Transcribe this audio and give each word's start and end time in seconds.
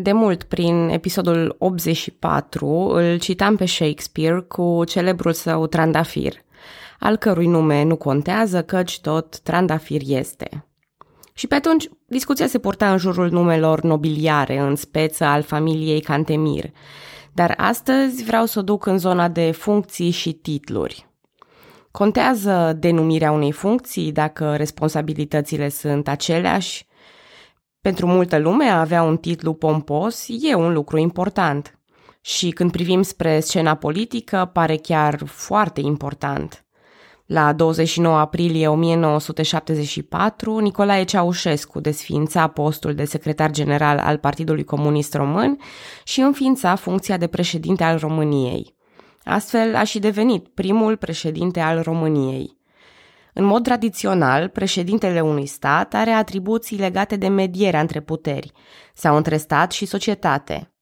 De 0.00 0.12
mult, 0.12 0.42
prin 0.42 0.88
episodul 0.88 1.56
84, 1.58 2.66
îl 2.68 3.18
citam 3.18 3.56
pe 3.56 3.66
Shakespeare 3.66 4.40
cu 4.40 4.84
celebrul 4.84 5.32
său 5.32 5.66
trandafir, 5.66 6.34
al 6.98 7.16
cărui 7.16 7.46
nume 7.46 7.82
nu 7.82 7.96
contează, 7.96 8.62
căci 8.62 9.00
tot 9.00 9.38
trandafir 9.38 10.00
este. 10.04 10.66
Și 11.32 11.46
pe 11.46 11.54
atunci, 11.54 11.88
discuția 12.06 12.46
se 12.46 12.58
purta 12.58 12.92
în 12.92 12.98
jurul 12.98 13.30
numelor 13.30 13.80
nobiliare, 13.80 14.58
în 14.58 14.76
speță 14.76 15.24
al 15.24 15.42
familiei 15.42 16.00
Cantemir. 16.00 16.70
Dar 17.32 17.54
astăzi 17.56 18.24
vreau 18.24 18.46
să 18.46 18.58
o 18.58 18.62
duc 18.62 18.86
în 18.86 18.98
zona 18.98 19.28
de 19.28 19.50
funcții 19.50 20.10
și 20.10 20.32
titluri. 20.32 21.08
Contează 21.90 22.76
denumirea 22.78 23.32
unei 23.32 23.52
funcții 23.52 24.12
dacă 24.12 24.56
responsabilitățile 24.56 25.68
sunt 25.68 26.08
aceleași? 26.08 26.87
Pentru 27.80 28.06
multă 28.06 28.38
lume 28.38 28.64
a 28.64 28.80
avea 28.80 29.02
un 29.02 29.16
titlu 29.16 29.54
pompos 29.54 30.26
e 30.40 30.54
un 30.54 30.72
lucru 30.72 30.98
important. 30.98 31.78
Și 32.20 32.50
când 32.50 32.70
privim 32.70 33.02
spre 33.02 33.40
scena 33.40 33.74
politică, 33.74 34.50
pare 34.52 34.76
chiar 34.76 35.22
foarte 35.26 35.80
important. 35.80 36.62
La 37.26 37.52
29 37.52 38.16
aprilie 38.16 38.68
1974, 38.68 40.58
Nicolae 40.58 41.04
Ceaușescu 41.04 41.80
desființa 41.80 42.46
postul 42.46 42.94
de 42.94 43.04
secretar 43.04 43.50
general 43.50 43.98
al 43.98 44.18
Partidului 44.18 44.64
Comunist 44.64 45.14
Român 45.14 45.58
și 46.04 46.20
înființa 46.20 46.74
funcția 46.74 47.16
de 47.16 47.26
președinte 47.26 47.84
al 47.84 47.98
României. 47.98 48.74
Astfel 49.24 49.74
a 49.74 49.84
și 49.84 49.98
devenit 49.98 50.48
primul 50.48 50.96
președinte 50.96 51.60
al 51.60 51.82
României. 51.82 52.57
În 53.38 53.44
mod 53.44 53.62
tradițional, 53.62 54.48
președintele 54.48 55.20
unui 55.20 55.46
stat 55.46 55.94
are 55.94 56.10
atribuții 56.10 56.78
legate 56.78 57.16
de 57.16 57.28
medierea 57.28 57.80
între 57.80 58.00
puteri 58.00 58.52
sau 58.94 59.16
între 59.16 59.36
stat 59.36 59.72
și 59.72 59.86
societate. 59.86 60.72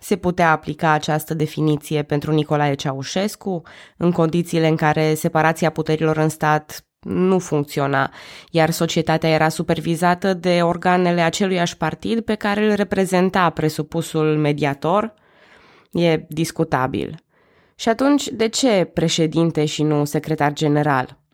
Se 0.00 0.16
putea 0.16 0.50
aplica 0.50 0.90
această 0.90 1.34
definiție 1.34 2.02
pentru 2.02 2.32
Nicolae 2.32 2.74
Ceaușescu 2.74 3.62
în 3.96 4.12
condițiile 4.12 4.68
în 4.68 4.76
care 4.76 5.14
separația 5.14 5.70
puterilor 5.70 6.16
în 6.16 6.28
stat 6.28 6.86
nu 7.00 7.38
funcționa, 7.38 8.12
iar 8.50 8.70
societatea 8.70 9.30
era 9.30 9.48
supervizată 9.48 10.34
de 10.34 10.62
organele 10.62 11.20
aceluiași 11.20 11.76
partid 11.76 12.20
pe 12.20 12.34
care 12.34 12.64
îl 12.64 12.74
reprezenta 12.74 13.50
presupusul 13.50 14.36
mediator? 14.36 15.14
E 15.92 16.24
discutabil. 16.28 17.24
Și 17.74 17.88
atunci, 17.88 18.28
de 18.28 18.48
ce 18.48 18.90
președinte 18.94 19.64
și 19.64 19.82
nu 19.82 20.04
secretar 20.04 20.52
general? 20.52 21.24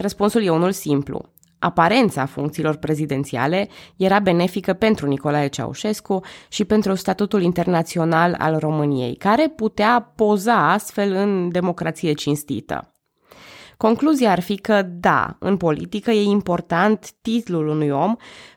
Răspunsul 0.00 0.42
e 0.42 0.50
unul 0.50 0.72
simplu. 0.72 1.32
Aparența 1.58 2.26
funcțiilor 2.26 2.76
prezidențiale 2.76 3.68
era 3.96 4.18
benefică 4.18 4.72
pentru 4.72 5.06
Nicolae 5.06 5.48
Ceaușescu 5.48 6.20
și 6.48 6.64
pentru 6.64 6.94
statutul 6.94 7.42
internațional 7.42 8.34
al 8.38 8.58
României, 8.58 9.16
care 9.16 9.48
putea 9.56 10.12
poza 10.16 10.72
astfel 10.72 11.12
în 11.12 11.48
democrație 11.50 12.12
cinstită. 12.12 12.92
Concluzia 13.76 14.30
ar 14.30 14.40
fi 14.40 14.56
că, 14.56 14.82
da, 14.82 15.36
în 15.38 15.56
politică 15.56 16.10
e 16.10 16.22
important 16.22 17.10
titlul 17.22 17.68
unui 17.68 17.90
om, 17.90 18.16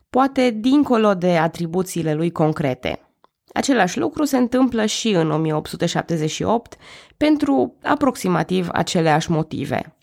poate 0.09 0.49
dincolo 0.49 1.13
de 1.13 1.37
atribuțiile 1.37 2.13
lui 2.13 2.31
concrete. 2.31 3.15
Același 3.53 3.99
lucru 3.99 4.23
se 4.23 4.37
întâmplă 4.37 4.85
și 4.85 5.09
în 5.09 5.31
1878 5.31 6.75
pentru 7.17 7.77
aproximativ 7.83 8.67
aceleași 8.71 9.31
motive. 9.31 9.95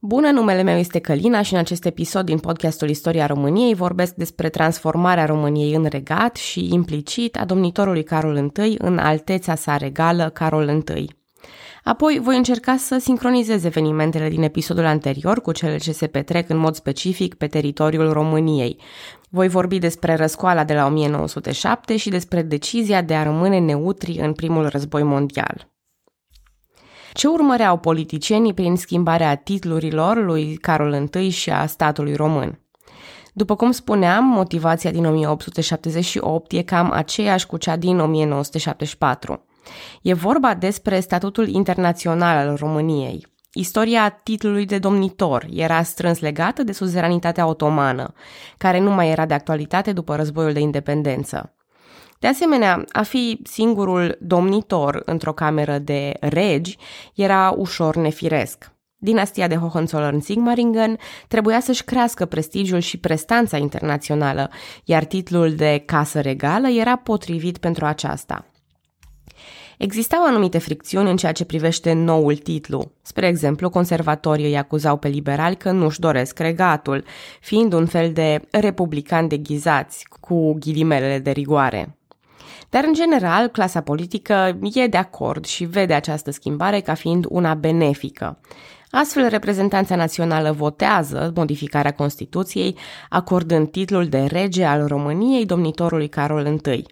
Bună, 0.00 0.30
numele 0.30 0.62
meu 0.62 0.76
este 0.76 0.98
Călina 0.98 1.42
și 1.42 1.52
în 1.52 1.58
acest 1.58 1.84
episod 1.84 2.24
din 2.24 2.38
podcastul 2.38 2.88
Istoria 2.88 3.26
României 3.26 3.74
vorbesc 3.74 4.14
despre 4.14 4.48
transformarea 4.48 5.24
României 5.24 5.74
în 5.74 5.84
regat 5.84 6.36
și 6.36 6.68
implicit 6.72 7.36
a 7.36 7.44
domnitorului 7.44 8.02
Carol 8.02 8.36
I 8.36 8.74
în 8.78 8.98
alteța 8.98 9.54
sa 9.54 9.76
regală 9.76 10.30
Carol 10.30 10.84
I. 10.96 11.10
Apoi 11.84 12.20
voi 12.22 12.36
încerca 12.36 12.76
să 12.76 12.98
sincronizez 12.98 13.64
evenimentele 13.64 14.28
din 14.28 14.42
episodul 14.42 14.84
anterior 14.84 15.40
cu 15.40 15.52
cele 15.52 15.76
ce 15.76 15.92
se 15.92 16.06
petrec 16.06 16.48
în 16.48 16.56
mod 16.56 16.74
specific 16.74 17.34
pe 17.34 17.46
teritoriul 17.46 18.12
României. 18.12 18.80
Voi 19.30 19.48
vorbi 19.48 19.78
despre 19.78 20.14
răscoala 20.14 20.64
de 20.64 20.74
la 20.74 20.86
1907 20.86 21.96
și 21.96 22.08
despre 22.08 22.42
decizia 22.42 23.02
de 23.02 23.14
a 23.14 23.22
rămâne 23.22 23.58
neutri 23.58 24.18
în 24.20 24.32
primul 24.32 24.68
război 24.68 25.02
mondial. 25.02 25.68
Ce 27.18 27.26
urmăreau 27.26 27.76
politicienii 27.76 28.54
prin 28.54 28.76
schimbarea 28.76 29.34
titlurilor 29.34 30.24
lui 30.24 30.56
Carol 30.56 31.08
I 31.20 31.28
și 31.28 31.50
a 31.50 31.66
statului 31.66 32.14
român? 32.14 32.60
După 33.32 33.56
cum 33.56 33.70
spuneam, 33.70 34.24
motivația 34.24 34.90
din 34.90 35.04
1878 35.04 36.52
e 36.52 36.62
cam 36.62 36.90
aceeași 36.90 37.46
cu 37.46 37.56
cea 37.56 37.76
din 37.76 37.98
1974. 37.98 39.44
E 40.02 40.12
vorba 40.14 40.54
despre 40.54 41.00
statutul 41.00 41.48
internațional 41.48 42.48
al 42.48 42.56
României. 42.56 43.26
Istoria 43.52 44.08
titlului 44.08 44.64
de 44.64 44.78
domnitor 44.78 45.46
era 45.54 45.82
strâns 45.82 46.20
legată 46.20 46.62
de 46.62 46.72
suzeranitatea 46.72 47.46
otomană, 47.46 48.12
care 48.58 48.80
nu 48.80 48.90
mai 48.90 49.10
era 49.10 49.26
de 49.26 49.34
actualitate 49.34 49.92
după 49.92 50.16
războiul 50.16 50.52
de 50.52 50.60
independență. 50.60 51.57
De 52.18 52.26
asemenea, 52.26 52.84
a 52.92 53.02
fi 53.02 53.40
singurul 53.44 54.18
domnitor 54.20 55.02
într-o 55.04 55.32
cameră 55.32 55.78
de 55.78 56.12
regi 56.20 56.76
era 57.14 57.54
ușor 57.56 57.96
nefiresc. 57.96 58.72
Dinastia 59.00 59.46
de 59.48 59.56
Hohenzollern-Sigmaringen 59.56 60.98
trebuia 61.28 61.60
să-și 61.60 61.84
crească 61.84 62.24
prestigiul 62.24 62.80
și 62.80 62.98
prestanța 62.98 63.56
internațională, 63.56 64.50
iar 64.84 65.04
titlul 65.04 65.54
de 65.54 65.82
casă 65.86 66.20
regală 66.20 66.68
era 66.68 66.96
potrivit 66.96 67.58
pentru 67.58 67.84
aceasta. 67.84 68.46
Existau 69.78 70.24
anumite 70.26 70.58
fricțiuni 70.58 71.10
în 71.10 71.16
ceea 71.16 71.32
ce 71.32 71.44
privește 71.44 71.92
noul 71.92 72.36
titlu. 72.36 72.92
Spre 73.02 73.26
exemplu, 73.26 73.70
conservatorii 73.70 74.44
îi 74.44 74.56
acuzau 74.56 74.96
pe 74.96 75.08
liberali 75.08 75.56
că 75.56 75.70
nu-și 75.70 76.00
doresc 76.00 76.38
regatul, 76.38 77.04
fiind 77.40 77.72
un 77.72 77.86
fel 77.86 78.12
de 78.12 78.40
republican 78.50 79.28
deghizați, 79.28 80.06
cu 80.20 80.52
ghilimelele 80.52 81.18
de 81.18 81.30
rigoare. 81.30 81.97
Dar, 82.70 82.84
în 82.84 82.94
general, 82.94 83.48
clasa 83.48 83.80
politică 83.80 84.58
e 84.74 84.86
de 84.86 84.96
acord 84.96 85.44
și 85.44 85.64
vede 85.64 85.94
această 85.94 86.30
schimbare 86.30 86.80
ca 86.80 86.94
fiind 86.94 87.24
una 87.28 87.54
benefică. 87.54 88.38
Astfel, 88.90 89.28
reprezentanța 89.28 89.96
națională 89.96 90.52
votează 90.52 91.32
modificarea 91.34 91.92
Constituției, 91.92 92.76
acordând 93.08 93.70
titlul 93.70 94.06
de 94.06 94.24
rege 94.24 94.64
al 94.64 94.86
României 94.86 95.46
domnitorului 95.46 96.08
Carol 96.08 96.60
I. 96.66 96.84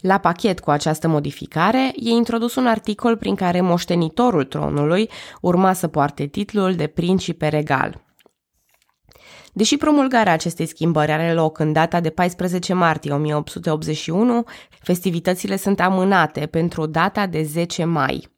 La 0.00 0.18
pachet 0.18 0.60
cu 0.60 0.70
această 0.70 1.08
modificare 1.08 1.92
e 1.96 2.10
introdus 2.10 2.54
un 2.54 2.66
articol 2.66 3.16
prin 3.16 3.34
care 3.34 3.60
moștenitorul 3.60 4.44
tronului 4.44 5.10
urma 5.40 5.72
să 5.72 5.88
poarte 5.88 6.26
titlul 6.26 6.74
de 6.74 6.86
principe 6.86 7.48
regal. 7.48 8.00
Deși 9.56 9.76
promulgarea 9.76 10.32
acestei 10.32 10.66
schimbări 10.66 11.12
are 11.12 11.32
loc 11.32 11.58
în 11.58 11.72
data 11.72 12.00
de 12.00 12.10
14 12.10 12.72
martie 12.72 13.12
1881, 13.12 14.44
festivitățile 14.80 15.56
sunt 15.56 15.80
amânate 15.80 16.46
pentru 16.46 16.86
data 16.86 17.26
de 17.26 17.42
10 17.42 17.84
mai. 17.84 18.28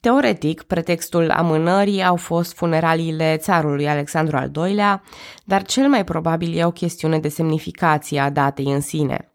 Teoretic, 0.00 0.62
pretextul 0.62 1.30
amânării 1.30 2.02
au 2.02 2.16
fost 2.16 2.54
funeraliile 2.54 3.36
țarului 3.36 3.88
Alexandru 3.88 4.36
al 4.36 4.50
II-lea, 4.56 5.02
dar 5.44 5.62
cel 5.62 5.88
mai 5.88 6.04
probabil 6.04 6.58
e 6.58 6.64
o 6.64 6.70
chestiune 6.70 7.18
de 7.18 7.28
semnificație 7.28 8.20
a 8.20 8.30
datei 8.30 8.72
în 8.72 8.80
sine. 8.80 9.29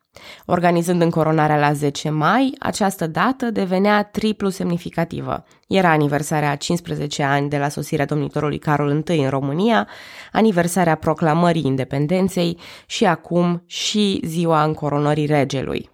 Organizând 0.45 1.01
încoronarea 1.01 1.57
la 1.57 1.73
10 1.73 2.09
mai, 2.09 2.55
această 2.59 3.07
dată 3.07 3.51
devenea 3.51 4.03
triplu 4.03 4.49
semnificativă. 4.49 5.45
Era 5.67 5.89
aniversarea 5.89 6.51
a 6.51 6.55
15 6.55 7.23
ani 7.23 7.49
de 7.49 7.57
la 7.57 7.69
sosirea 7.69 8.05
domnitorului 8.05 8.57
Carol 8.57 9.03
I 9.07 9.19
în 9.19 9.29
România, 9.29 9.87
aniversarea 10.31 10.95
proclamării 10.95 11.65
independenței 11.65 12.57
și 12.85 13.05
acum 13.05 13.63
și 13.65 14.21
ziua 14.25 14.63
încoronării 14.63 15.25
regelui. 15.25 15.89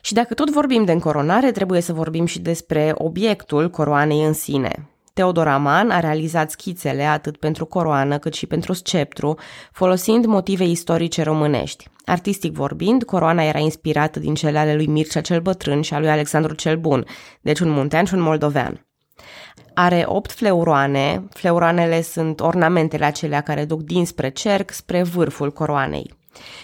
Și 0.00 0.12
dacă 0.12 0.34
tot 0.34 0.50
vorbim 0.50 0.84
de 0.84 0.92
încoronare, 0.92 1.50
trebuie 1.50 1.80
să 1.80 1.92
vorbim 1.92 2.26
și 2.26 2.40
despre 2.40 2.92
obiectul 2.94 3.70
coroanei 3.70 4.24
în 4.24 4.32
sine. 4.32 4.91
Teodor 5.12 5.48
Aman 5.48 5.90
a 5.90 6.00
realizat 6.00 6.50
schițele 6.50 7.04
atât 7.04 7.36
pentru 7.36 7.64
coroană 7.64 8.18
cât 8.18 8.34
și 8.34 8.46
pentru 8.46 8.72
sceptru, 8.72 9.38
folosind 9.72 10.24
motive 10.24 10.64
istorice 10.64 11.22
românești. 11.22 11.88
Artistic 12.04 12.52
vorbind, 12.52 13.02
coroana 13.02 13.42
era 13.42 13.58
inspirată 13.58 14.18
din 14.18 14.34
cele 14.34 14.58
ale 14.58 14.74
lui 14.74 14.86
Mircea 14.86 15.20
cel 15.20 15.40
Bătrân 15.40 15.80
și 15.80 15.94
a 15.94 15.98
lui 15.98 16.10
Alexandru 16.10 16.54
cel 16.54 16.76
Bun, 16.76 17.04
deci 17.40 17.60
un 17.60 17.70
muntean 17.70 18.04
și 18.04 18.14
un 18.14 18.20
moldovean. 18.20 18.86
Are 19.74 20.04
opt 20.06 20.32
fleuroane, 20.32 21.28
fleuroanele 21.30 22.02
sunt 22.02 22.40
ornamentele 22.40 23.04
acelea 23.04 23.40
care 23.40 23.64
duc 23.64 23.82
dinspre 23.82 24.28
cerc 24.30 24.70
spre 24.70 25.02
vârful 25.02 25.52
coroanei. 25.52 26.14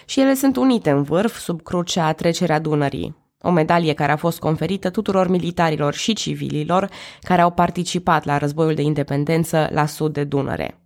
Și 0.04 0.20
ele 0.20 0.34
sunt 0.34 0.56
unite 0.56 0.90
în 0.90 1.02
vârf 1.02 1.38
sub 1.38 1.62
crucea 1.62 2.12
trecerea 2.12 2.58
Dunării, 2.58 3.27
o 3.42 3.50
medalie 3.50 3.94
care 3.94 4.12
a 4.12 4.16
fost 4.16 4.38
conferită 4.38 4.90
tuturor 4.90 5.28
militarilor 5.28 5.94
și 5.94 6.12
civililor 6.12 6.88
care 7.20 7.40
au 7.40 7.50
participat 7.50 8.24
la 8.24 8.38
războiul 8.38 8.74
de 8.74 8.82
independență 8.82 9.68
la 9.72 9.86
sud 9.86 10.12
de 10.12 10.24
Dunăre. 10.24 10.80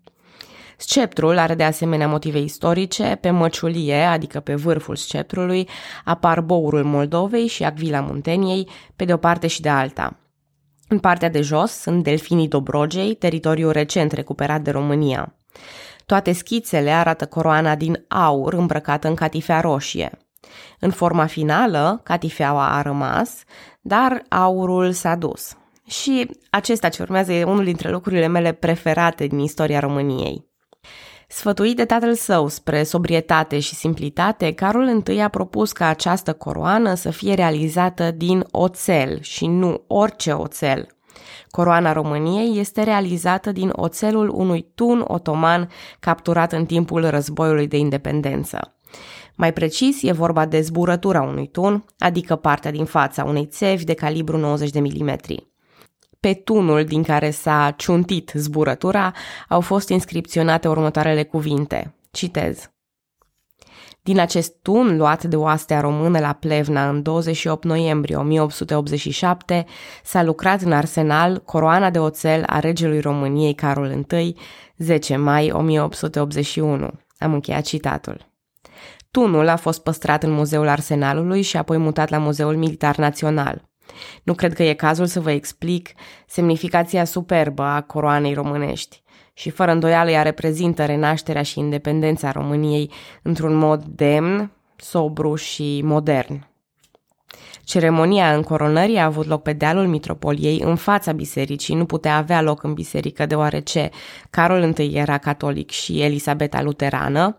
Sceptrul 0.77 1.39
are 1.39 1.55
de 1.55 1.65
asemenea 1.65 2.09
motive 2.09 2.39
istorice, 2.39 3.19
pe 3.21 3.31
măciulie, 3.31 4.03
adică 4.03 4.41
pe 4.41 4.55
vârful 4.55 4.97
sceptrului, 4.97 5.69
apar 6.05 6.41
bourul 6.41 6.85
Moldovei 6.85 7.47
și 7.47 7.65
Acvila 7.65 8.01
Munteniei, 8.01 8.69
pe 8.97 9.05
de 9.05 9.13
o 9.13 9.17
parte 9.17 9.47
și 9.47 9.61
de 9.61 9.69
alta. 9.69 10.17
În 10.89 10.99
partea 10.99 11.31
de 11.31 11.41
jos 11.41 11.71
sunt 11.71 12.03
delfinii 12.03 12.49
Dobrogei, 12.49 13.15
teritoriu 13.15 13.71
recent 13.71 14.13
recuperat 14.13 14.61
de 14.61 14.71
România. 14.71 15.35
Toate 16.07 16.33
schițele 16.33 16.91
arată 16.91 17.27
coroana 17.27 17.75
din 17.75 18.05
aur 18.09 18.53
îmbrăcată 18.53 19.09
în 19.09 19.15
catifea 19.15 19.61
roșie. 19.61 20.19
În 20.79 20.91
forma 20.91 21.27
finală, 21.27 22.01
catifeaua 22.05 22.77
a 22.77 22.83
rămas, 22.83 23.43
dar 23.81 24.25
aurul 24.29 24.93
s-a 24.93 25.15
dus. 25.15 25.57
Și 25.87 26.31
acesta 26.51 26.89
ce 26.89 27.03
urmează 27.03 27.33
e 27.33 27.45
unul 27.45 27.65
dintre 27.65 27.91
lucrurile 27.91 28.27
mele 28.27 28.53
preferate 28.53 29.27
din 29.27 29.39
istoria 29.39 29.81
României. 29.81 30.51
Sfătuit 31.29 31.77
de 31.77 31.85
tatăl 31.85 32.15
său 32.15 32.49
spre 32.49 32.83
sobrietate 32.83 33.59
și 33.59 33.75
simplitate, 33.75 34.53
Carol 34.53 35.03
I 35.07 35.21
a 35.21 35.29
propus 35.29 35.73
ca 35.73 35.87
această 35.87 36.33
coroană 36.33 36.95
să 36.95 37.11
fie 37.11 37.35
realizată 37.35 38.11
din 38.11 38.45
oțel 38.51 39.21
și 39.21 39.47
nu 39.47 39.85
orice 39.87 40.33
oțel. 40.33 40.87
Coroana 41.51 41.93
României 41.93 42.59
este 42.59 42.83
realizată 42.83 43.53
din 43.53 43.71
oțelul 43.73 44.29
unui 44.29 44.73
tun 44.75 45.05
otoman 45.07 45.71
capturat 46.01 46.53
în 46.53 46.67
timpul 46.67 47.11
războiului 47.11 47.67
de 47.69 47.77
independență. 47.77 48.77
Mai 49.37 49.53
precis, 49.53 50.03
e 50.03 50.13
vorba 50.13 50.47
de 50.47 50.61
zburătura 50.61 51.23
unui 51.23 51.49
tun, 51.49 51.85
adică 51.99 52.37
partea 52.37 52.71
din 52.71 52.85
fața 52.85 53.25
unei 53.25 53.47
țevi 53.47 53.85
de 53.85 53.95
calibru 53.95 54.37
90 54.37 54.71
de 54.71 54.81
milimetri. 54.81 55.47
Pe 56.21 56.35
tunul 56.35 56.85
din 56.85 57.03
care 57.03 57.31
s-a 57.31 57.75
ciuntit 57.77 58.33
zburătura 58.35 59.13
au 59.49 59.61
fost 59.61 59.89
inscripționate 59.89 60.69
următoarele 60.69 61.23
cuvinte. 61.23 61.95
Citez. 62.11 62.71
Din 64.03 64.19
acest 64.19 64.55
tun 64.63 64.97
luat 64.97 65.25
de 65.25 65.37
oastea 65.37 65.81
română 65.81 66.19
la 66.19 66.33
Plevna 66.33 66.89
în 66.89 67.03
28 67.03 67.65
noiembrie 67.65 68.17
1887 68.17 69.65
s-a 70.05 70.23
lucrat 70.23 70.61
în 70.61 70.73
arsenal 70.73 71.39
coroana 71.39 71.91
de 71.91 71.99
oțel 71.99 72.43
a 72.47 72.59
regelui 72.59 73.01
României 73.01 73.55
Carol 73.55 74.05
I, 74.11 74.37
10 74.77 75.17
mai 75.17 75.51
1881. 75.51 76.91
Am 77.19 77.33
încheiat 77.33 77.65
citatul. 77.65 78.32
Tunul 79.19 79.49
a 79.49 79.57
fost 79.57 79.83
păstrat 79.83 80.23
în 80.23 80.31
Muzeul 80.31 80.69
Arsenalului 80.69 81.43
și 81.43 81.57
apoi 81.57 81.77
mutat 81.77 82.09
la 82.09 82.19
Muzeul 82.19 82.57
Militar 82.57 82.97
Național. 82.97 83.69
Nu 84.23 84.35
cred 84.35 84.53
că 84.53 84.63
e 84.63 84.75
cazul 84.75 85.07
să 85.07 85.21
vă 85.21 85.31
explic 85.31 85.91
semnificația 86.27 87.05
superbă 87.05 87.63
a 87.63 87.81
coroanei 87.81 88.35
românești 88.35 89.03
și 89.33 89.51
fără 89.51 89.71
îndoială 89.71 90.11
ea 90.11 90.23
reprezintă 90.23 90.85
renașterea 90.85 91.43
și 91.43 91.59
independența 91.59 92.31
României 92.31 92.91
într-un 93.23 93.55
mod 93.55 93.85
demn, 93.85 94.53
sobru 94.77 95.35
și 95.35 95.81
modern. 95.85 96.47
Ceremonia 97.65 98.35
încoronării 98.35 98.97
a 98.97 99.05
avut 99.05 99.27
loc 99.27 99.43
pe 99.43 99.53
dealul 99.53 99.87
mitropoliei 99.87 100.61
în 100.61 100.77
fața 100.77 101.13
bisericii, 101.13 101.75
nu 101.75 101.85
putea 101.85 102.17
avea 102.17 102.43
loc 102.43 102.63
în 102.63 102.75
biserică 102.75 103.27
deoarece 103.27 103.91
Carol 104.31 104.75
I 104.79 104.93
era 104.95 105.19
catolic 105.19 105.71
și 105.71 106.03
Elisabeta 106.03 106.63
luterană. 106.63 107.37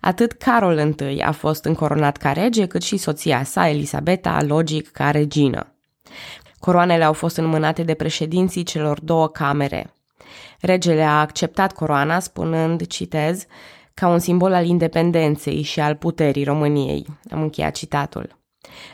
Atât 0.00 0.32
Carol 0.32 0.94
I 0.98 1.20
a 1.20 1.32
fost 1.32 1.64
încoronat 1.64 2.16
ca 2.16 2.32
rege, 2.32 2.66
cât 2.66 2.82
și 2.82 2.96
soția 2.96 3.44
sa, 3.44 3.68
Elisabeta, 3.68 4.42
logic, 4.46 4.90
ca 4.90 5.10
regină. 5.10 5.74
Coroanele 6.58 7.04
au 7.04 7.12
fost 7.12 7.36
înmânate 7.36 7.82
de 7.82 7.94
președinții 7.94 8.62
celor 8.62 9.00
două 9.00 9.28
camere. 9.28 9.92
Regele 10.60 11.02
a 11.02 11.20
acceptat 11.20 11.72
coroana 11.72 12.18
spunând, 12.18 12.86
citez, 12.86 13.46
ca 13.94 14.08
un 14.08 14.18
simbol 14.18 14.52
al 14.52 14.66
independenței 14.66 15.62
și 15.62 15.80
al 15.80 15.94
puterii 15.94 16.44
României. 16.44 17.06
Am 17.30 17.42
încheiat 17.42 17.74
citatul. 17.74 18.43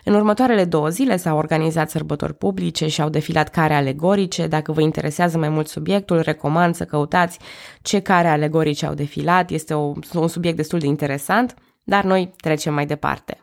În 0.05 0.15
următoarele 0.15 0.65
două 0.65 0.89
zile 0.89 1.17
s-au 1.17 1.37
organizat 1.37 1.91
sărbători 1.91 2.35
publice 2.35 2.89
și 2.89 3.01
au 3.01 3.09
defilat 3.09 3.49
care 3.49 3.75
alegorice. 3.75 4.47
Dacă 4.47 4.73
vă 4.73 4.81
interesează 4.81 5.39
mai 5.39 5.49
mult 5.49 5.69
subiectul, 5.69 6.21
recomand 6.21 6.75
să 6.75 6.85
căutați 6.85 7.39
ce 7.83 8.01
care 8.01 8.29
alegorice 8.29 8.87
au 8.87 8.95
defilat. 8.95 9.51
Este 9.51 9.75
o, 9.75 9.93
un 10.15 10.29
subiect 10.29 10.57
destul 10.57 10.79
de 10.79 10.87
interesant, 10.87 11.55
dar 11.85 12.05
noi 12.05 12.35
trecem 12.37 12.75
mai 12.75 12.87
departe. 12.87 13.39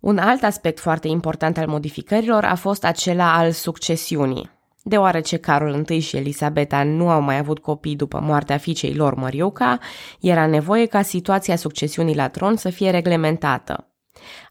Un 0.00 0.18
alt 0.18 0.42
aspect 0.42 0.78
foarte 0.78 1.08
important 1.08 1.58
al 1.58 1.66
modificărilor 1.66 2.44
a 2.44 2.54
fost 2.54 2.84
acela 2.84 3.36
al 3.36 3.50
succesiunii. 3.50 4.50
Deoarece 4.82 5.36
Carol 5.36 5.84
I 5.88 5.98
și 5.98 6.16
Elisabeta 6.16 6.82
nu 6.82 7.10
au 7.10 7.20
mai 7.20 7.38
avut 7.38 7.58
copii 7.58 7.96
după 7.96 8.20
moartea 8.20 8.56
fiicei 8.58 8.94
lor, 8.94 9.14
Măriuca, 9.14 9.78
era 10.20 10.46
nevoie 10.46 10.86
ca 10.86 11.02
situația 11.02 11.56
succesiunii 11.56 12.14
la 12.14 12.28
tron 12.28 12.56
să 12.56 12.70
fie 12.70 12.90
reglementată. 12.90 13.89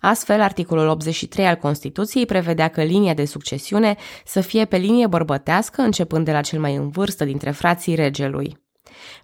Astfel, 0.01 0.41
articolul 0.41 0.87
83 0.87 1.47
al 1.47 1.55
Constituției 1.55 2.25
prevedea 2.25 2.67
că 2.67 2.83
linia 2.83 3.13
de 3.13 3.25
succesiune 3.25 3.95
să 4.25 4.41
fie 4.41 4.65
pe 4.65 4.77
linie 4.77 5.07
bărbătească, 5.07 5.81
începând 5.81 6.25
de 6.25 6.31
la 6.31 6.41
cel 6.41 6.59
mai 6.59 6.75
în 6.75 6.89
vârstă 6.89 7.25
dintre 7.25 7.51
frații 7.51 7.95
regelui. 7.95 8.67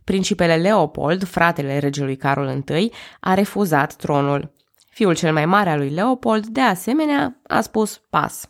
Principele 0.04 0.56
Leopold, 0.56 1.24
fratele 1.24 1.80
regelui 1.80 2.16
Carol 2.16 2.64
I, 2.68 2.92
a 3.20 3.34
refuzat 3.34 3.96
tronul. 3.96 4.54
Fiul 4.90 5.16
cel 5.16 5.34
mai 5.34 5.46
mare 5.46 5.70
al 5.70 5.78
lui 5.78 5.90
Leopold, 5.90 6.46
de 6.46 6.62
asemenea, 6.62 7.40
a 7.48 7.62
spus 7.62 8.02
pas. 8.10 8.50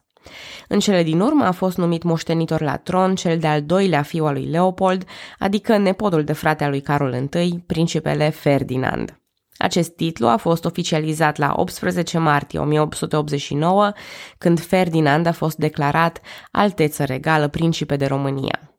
În 0.68 0.80
cele 0.80 1.04
din 1.04 1.20
urmă 1.20 1.46
a 1.46 1.52
fost 1.52 1.78
numit 1.78 2.04
moștenitor 2.04 2.62
la 2.62 2.78
tron 2.78 3.16
cel 3.16 3.38
de-al 3.38 3.64
doilea 3.64 4.02
fiu 4.02 4.26
al 4.26 4.34
lui 4.34 4.46
Leopold, 4.46 5.04
adică 5.40 5.78
nepodul 5.78 6.24
de 6.24 6.34
frate 6.34 6.64
al 6.64 6.70
lui 6.70 6.82
Carol 6.82 7.30
I, 7.34 7.64
principele 7.66 8.30
Ferdinand. 8.30 9.20
Acest 9.58 9.96
titlu 9.96 10.28
a 10.28 10.38
fost 10.38 10.66
oficializat 10.66 11.38
la 11.38 11.54
18 11.56 12.18
martie 12.18 12.60
1889, 12.60 13.92
când 14.38 14.60
Ferdinand 14.60 15.26
a 15.26 15.32
fost 15.32 15.58
declarat 15.58 16.22
alteță 16.52 17.04
regală 17.04 17.48
principe 17.48 17.96
de 17.96 18.06
România. 18.06 18.76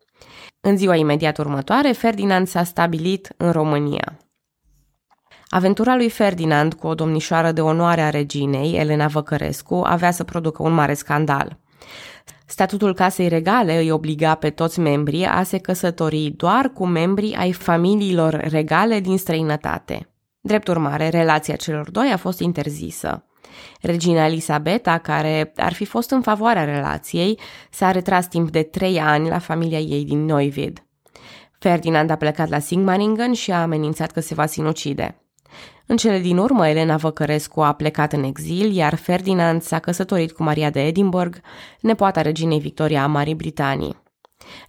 În 0.61 0.77
ziua 0.77 0.95
imediat 0.95 1.37
următoare, 1.37 1.91
Ferdinand 1.91 2.47
s-a 2.47 2.63
stabilit 2.63 3.33
în 3.37 3.51
România. 3.51 4.17
Aventura 5.47 5.95
lui 5.95 6.09
Ferdinand 6.09 6.73
cu 6.73 6.87
o 6.87 6.95
domnișoară 6.95 7.51
de 7.51 7.61
onoare 7.61 8.01
a 8.01 8.09
reginei, 8.09 8.75
Elena 8.75 9.07
Văcărescu, 9.07 9.81
avea 9.85 10.11
să 10.11 10.23
producă 10.23 10.63
un 10.63 10.73
mare 10.73 10.93
scandal. 10.93 11.59
Statutul 12.45 12.93
casei 12.93 13.27
regale 13.27 13.77
îi 13.77 13.91
obliga 13.91 14.35
pe 14.35 14.49
toți 14.49 14.79
membrii 14.79 15.25
a 15.25 15.43
se 15.43 15.57
căsători 15.57 16.33
doar 16.35 16.69
cu 16.69 16.85
membrii 16.85 17.35
ai 17.35 17.51
familiilor 17.51 18.33
regale 18.33 18.99
din 18.99 19.17
străinătate. 19.17 20.16
Drept 20.47 20.67
urmare, 20.67 21.09
relația 21.09 21.55
celor 21.55 21.91
doi 21.91 22.11
a 22.13 22.17
fost 22.17 22.39
interzisă. 22.39 23.25
Regina 23.81 24.25
Elisabeta, 24.25 24.97
care 24.97 25.53
ar 25.55 25.73
fi 25.73 25.85
fost 25.85 26.11
în 26.11 26.21
favoarea 26.21 26.63
relației, 26.63 27.39
s-a 27.69 27.91
retras 27.91 28.27
timp 28.27 28.49
de 28.49 28.63
trei 28.63 28.99
ani 28.99 29.29
la 29.29 29.39
familia 29.39 29.79
ei 29.79 30.05
din 30.05 30.25
Neuwied. 30.25 30.83
Ferdinand 31.59 32.09
a 32.09 32.15
plecat 32.15 32.49
la 32.49 32.59
Sigmaringen 32.59 33.33
și 33.33 33.51
a 33.51 33.61
amenințat 33.61 34.11
că 34.11 34.19
se 34.19 34.33
va 34.33 34.45
sinucide. 34.45 35.21
În 35.85 35.97
cele 35.97 36.19
din 36.19 36.37
urmă, 36.37 36.67
Elena 36.67 36.95
Văcărescu 36.95 37.61
a 37.61 37.73
plecat 37.73 38.13
în 38.13 38.23
exil, 38.23 38.75
iar 38.75 38.95
Ferdinand 38.95 39.61
s-a 39.61 39.79
căsătorit 39.79 40.31
cu 40.31 40.43
Maria 40.43 40.69
de 40.69 40.85
Edinburgh, 40.85 41.37
nepoata 41.79 42.21
reginei 42.21 42.59
Victoria 42.59 43.03
a 43.03 43.07
Marii 43.07 43.35
Britanii. 43.35 44.05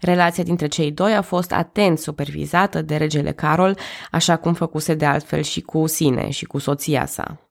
Relația 0.01 0.45
dintre 0.45 0.67
cei 0.67 0.93
doi 0.93 1.15
a 1.15 1.23
fost 1.23 1.53
atent 1.53 1.99
supervizată 1.99 2.83
de 2.83 2.97
regele 2.97 3.33
Carol, 3.33 3.79
așa 4.11 4.37
cum 4.37 4.55
făcuse 4.55 4.95
de 4.95 5.07
altfel 5.07 5.43
și 5.43 5.61
cu 5.61 5.87
sine 5.87 6.31
și 6.31 6.45
cu 6.45 6.59
soția 6.59 7.07
sa. 7.07 7.49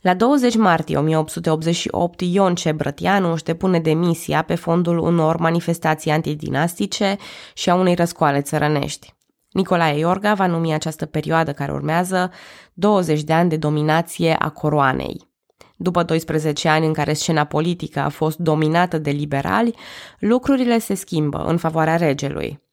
La 0.00 0.14
20 0.14 0.56
martie 0.56 0.96
1888, 0.96 2.20
Ion 2.20 2.54
Cebrătianu 2.54 3.32
își 3.32 3.44
depune 3.44 3.80
demisia 3.80 4.42
pe 4.42 4.54
fondul 4.54 4.98
unor 4.98 5.36
manifestații 5.36 6.10
antidinastice 6.10 7.16
și 7.54 7.70
a 7.70 7.74
unei 7.74 7.94
răscoale 7.94 8.40
țărănești. 8.40 9.14
Nicolae 9.50 9.98
Iorga 9.98 10.34
va 10.34 10.46
numi 10.46 10.74
această 10.74 11.06
perioadă 11.06 11.52
care 11.52 11.72
urmează 11.72 12.30
20 12.72 13.22
de 13.22 13.32
ani 13.32 13.48
de 13.48 13.56
dominație 13.56 14.36
a 14.38 14.48
coroanei. 14.48 15.34
După 15.76 16.02
12 16.02 16.68
ani 16.68 16.86
în 16.86 16.92
care 16.92 17.12
scena 17.12 17.44
politică 17.44 18.00
a 18.00 18.08
fost 18.08 18.38
dominată 18.38 18.98
de 18.98 19.10
liberali, 19.10 19.74
lucrurile 20.18 20.78
se 20.78 20.94
schimbă 20.94 21.44
în 21.46 21.56
favoarea 21.56 21.96
regelui. 21.96 22.64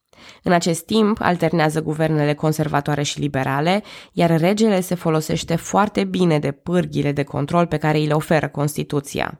În 0.44 0.52
acest 0.52 0.86
timp 0.86 1.18
alternează 1.22 1.82
guvernele 1.82 2.34
conservatoare 2.34 3.04
și 3.04 3.20
liberale, 3.20 3.84
iar 4.12 4.40
regele 4.40 4.82
se 4.82 4.96
folosește 4.96 5.56
foarte 5.56 6.04
bine 6.04 6.40
de 6.40 6.52
pârghile 6.52 7.12
de 7.12 7.24
control 7.24 7.66
pe 7.66 7.78
care 7.78 7.98
îi 7.98 8.06
le 8.06 8.14
oferă 8.14 8.48
Constituția. 8.48 9.38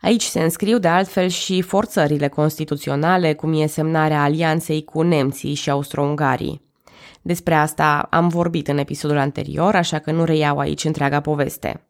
Aici 0.00 0.22
se 0.22 0.40
înscriu 0.40 0.78
de 0.78 0.88
altfel 0.88 1.28
și 1.28 1.62
forțările 1.62 2.28
constituționale, 2.28 3.34
cum 3.34 3.60
e 3.60 3.66
semnarea 3.66 4.22
alianței 4.22 4.84
cu 4.84 5.02
nemții 5.02 5.54
și 5.54 5.70
austro-ungarii. 5.70 6.66
Despre 7.22 7.54
asta 7.54 8.06
am 8.10 8.28
vorbit 8.28 8.68
în 8.68 8.78
episodul 8.78 9.18
anterior, 9.18 9.74
așa 9.74 9.98
că 9.98 10.10
nu 10.10 10.24
reiau 10.24 10.58
aici 10.58 10.84
întreaga 10.84 11.20
poveste. 11.20 11.88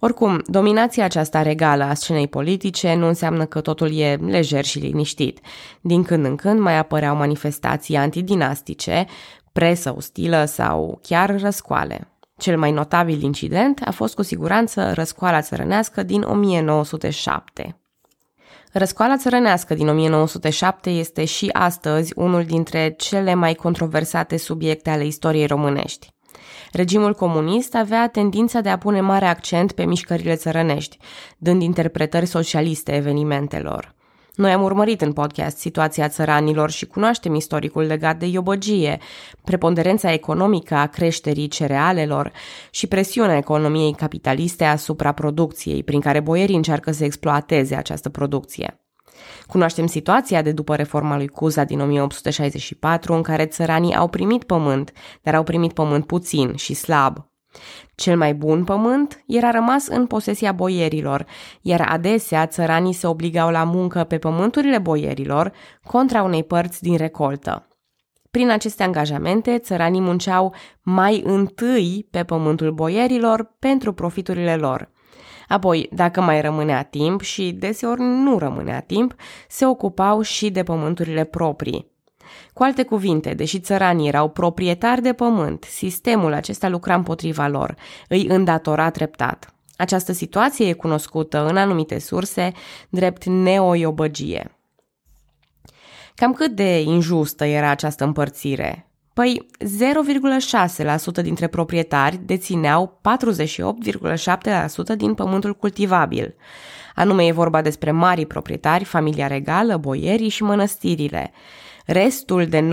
Oricum, 0.00 0.42
dominația 0.46 1.04
aceasta 1.04 1.42
regală 1.42 1.84
a 1.84 1.94
scenei 1.94 2.28
politice 2.28 2.94
nu 2.94 3.06
înseamnă 3.06 3.44
că 3.44 3.60
totul 3.60 3.98
e 3.98 4.14
lejer 4.14 4.64
și 4.64 4.78
liniștit. 4.78 5.40
Din 5.80 6.02
când 6.02 6.24
în 6.24 6.36
când 6.36 6.60
mai 6.60 6.78
apăreau 6.78 7.16
manifestații 7.16 7.96
antidinastice, 7.96 9.06
presă 9.52 9.94
ostilă 9.96 10.44
sau 10.44 11.00
chiar 11.02 11.40
răscoale. 11.40 12.12
Cel 12.36 12.58
mai 12.58 12.70
notabil 12.70 13.22
incident 13.22 13.80
a 13.84 13.90
fost 13.90 14.14
cu 14.14 14.22
siguranță 14.22 14.92
răscoala 14.92 15.40
țărănească 15.40 16.02
din 16.02 16.22
1907. 16.22 17.80
Răscoala 18.72 19.16
țărănească 19.16 19.74
din 19.74 19.88
1907 19.88 20.90
este 20.90 21.24
și 21.24 21.48
astăzi 21.52 22.12
unul 22.16 22.44
dintre 22.44 22.94
cele 22.98 23.34
mai 23.34 23.54
controversate 23.54 24.36
subiecte 24.36 24.90
ale 24.90 25.06
istoriei 25.06 25.46
românești. 25.46 26.16
Regimul 26.72 27.14
comunist 27.14 27.74
avea 27.74 28.08
tendința 28.08 28.60
de 28.60 28.68
a 28.68 28.78
pune 28.78 29.00
mare 29.00 29.26
accent 29.26 29.72
pe 29.72 29.84
mișcările 29.84 30.34
țărănești, 30.34 30.98
dând 31.38 31.62
interpretări 31.62 32.26
socialiste 32.26 32.94
evenimentelor. 32.94 33.96
Noi 34.38 34.52
am 34.52 34.62
urmărit 34.62 35.00
în 35.00 35.12
podcast 35.12 35.58
situația 35.58 36.08
țăranilor 36.08 36.70
și 36.70 36.86
cunoaștem 36.86 37.34
istoricul 37.34 37.82
legat 37.82 38.18
de 38.18 38.26
iobăgie, 38.26 38.98
preponderența 39.44 40.12
economică 40.12 40.74
a 40.74 40.86
creșterii 40.86 41.48
cerealelor 41.48 42.32
și 42.70 42.86
presiunea 42.86 43.36
economiei 43.36 43.94
capitaliste 43.94 44.64
asupra 44.64 45.12
producției, 45.12 45.82
prin 45.82 46.00
care 46.00 46.20
boierii 46.20 46.56
încearcă 46.56 46.92
să 46.92 47.04
exploateze 47.04 47.74
această 47.74 48.08
producție. 48.08 48.87
Cunoaștem 49.46 49.86
situația 49.86 50.42
de 50.42 50.52
după 50.52 50.76
reforma 50.76 51.16
lui 51.16 51.28
Cuza 51.28 51.64
din 51.64 51.80
1864, 51.80 53.14
în 53.14 53.22
care 53.22 53.46
țăranii 53.46 53.94
au 53.94 54.08
primit 54.08 54.44
pământ, 54.44 54.92
dar 55.22 55.34
au 55.34 55.42
primit 55.42 55.72
pământ 55.72 56.06
puțin 56.06 56.54
și 56.54 56.74
slab. 56.74 57.26
Cel 57.94 58.16
mai 58.16 58.34
bun 58.34 58.64
pământ 58.64 59.22
era 59.26 59.50
rămas 59.50 59.86
în 59.86 60.06
posesia 60.06 60.52
boierilor, 60.52 61.26
iar 61.60 61.86
adesea 61.88 62.46
țăranii 62.46 62.92
se 62.92 63.06
obligau 63.06 63.50
la 63.50 63.64
muncă 63.64 64.04
pe 64.04 64.18
pământurile 64.18 64.78
boierilor 64.78 65.52
contra 65.86 66.22
unei 66.22 66.44
părți 66.44 66.82
din 66.82 66.96
recoltă. 66.96 67.68
Prin 68.30 68.50
aceste 68.50 68.82
angajamente, 68.82 69.58
țăranii 69.58 70.00
munceau 70.00 70.54
mai 70.82 71.22
întâi 71.24 72.06
pe 72.10 72.24
pământul 72.24 72.72
boierilor 72.72 73.56
pentru 73.58 73.92
profiturile 73.92 74.56
lor. 74.56 74.90
Apoi, 75.48 75.88
dacă 75.92 76.20
mai 76.20 76.40
rămânea 76.40 76.82
timp 76.82 77.20
și 77.20 77.52
deseori 77.52 78.00
nu 78.00 78.38
rămânea 78.38 78.80
timp, 78.80 79.14
se 79.48 79.66
ocupau 79.66 80.20
și 80.20 80.50
de 80.50 80.62
pământurile 80.62 81.24
proprii. 81.24 81.90
Cu 82.52 82.62
alte 82.62 82.82
cuvinte, 82.82 83.34
deși 83.34 83.60
țăranii 83.60 84.08
erau 84.08 84.28
proprietari 84.28 85.02
de 85.02 85.12
pământ, 85.12 85.64
sistemul 85.64 86.32
acesta 86.32 86.68
lucra 86.68 86.94
împotriva 86.94 87.48
lor, 87.48 87.74
îi 88.08 88.26
îndatora 88.26 88.90
treptat. 88.90 89.54
Această 89.76 90.12
situație 90.12 90.68
e 90.68 90.72
cunoscută 90.72 91.46
în 91.48 91.56
anumite 91.56 91.98
surse 91.98 92.52
drept 92.88 93.24
neoiobăgie. 93.24 94.52
Cam 96.14 96.32
cât 96.32 96.50
de 96.50 96.80
injustă 96.80 97.44
era 97.44 97.70
această 97.70 98.04
împărțire? 98.04 98.87
Păi 99.18 99.46
0,6% 101.20 101.22
dintre 101.22 101.46
proprietari 101.46 102.20
dețineau 102.24 103.00
48,7% 104.92 104.96
din 104.96 105.14
pământul 105.14 105.54
cultivabil. 105.54 106.34
Anume 106.94 107.24
e 107.24 107.32
vorba 107.32 107.62
despre 107.62 107.90
mari 107.90 108.26
proprietari, 108.26 108.84
familia 108.84 109.26
regală, 109.26 109.76
boierii 109.76 110.28
și 110.28 110.42
mănăstirile. 110.42 111.32
Restul 111.86 112.46
de 112.46 112.68